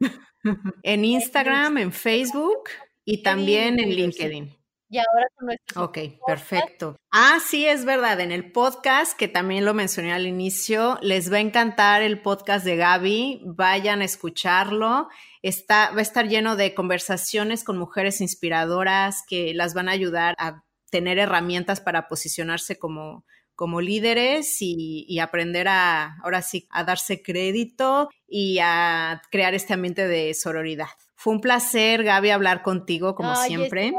[0.82, 2.70] en Instagram, en Facebook
[3.04, 4.61] y también en LinkedIn.
[4.92, 6.96] Y ahora con nuestro Ok, perfecto.
[7.10, 8.20] Ah, sí, es verdad.
[8.20, 12.62] En el podcast, que también lo mencioné al inicio, les va a encantar el podcast
[12.62, 13.40] de Gaby.
[13.46, 15.08] Vayan a escucharlo.
[15.40, 20.34] Está, va a estar lleno de conversaciones con mujeres inspiradoras que las van a ayudar
[20.38, 23.24] a tener herramientas para posicionarse como,
[23.54, 29.74] como líderes y, y, aprender a, ahora sí, a darse crédito y a crear este
[29.74, 30.88] ambiente de sororidad.
[31.14, 33.92] Fue un placer, Gaby, hablar contigo como siempre.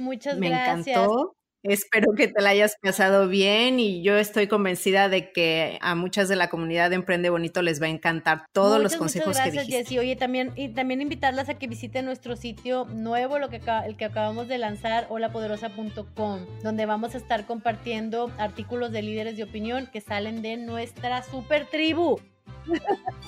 [0.00, 0.88] Muchas Me gracias.
[0.88, 1.36] encantó.
[1.62, 6.28] Espero que te la hayas pasado bien y yo estoy convencida de que a muchas
[6.28, 9.66] de la comunidad de Emprende Bonito les va a encantar todos los consejos muchas gracias,
[9.66, 10.00] que dijiste.
[10.00, 14.04] Oye, también, y también invitarlas a que visiten nuestro sitio nuevo, lo que, el que
[14.04, 20.00] acabamos de lanzar, holapoderosa.com, donde vamos a estar compartiendo artículos de líderes de opinión que
[20.00, 22.18] salen de nuestra super tribu.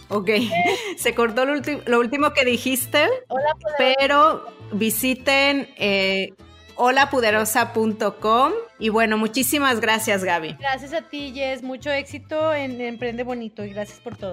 [0.08, 0.30] Ok,
[0.96, 3.06] se cortó lo, último que dijiste,
[3.78, 6.30] pero visiten eh,
[6.76, 10.56] holapuderosa.com y bueno, muchísimas gracias Gaby.
[10.58, 14.32] Gracias a ti Jess, mucho éxito en Emprende Bonito y gracias por todo.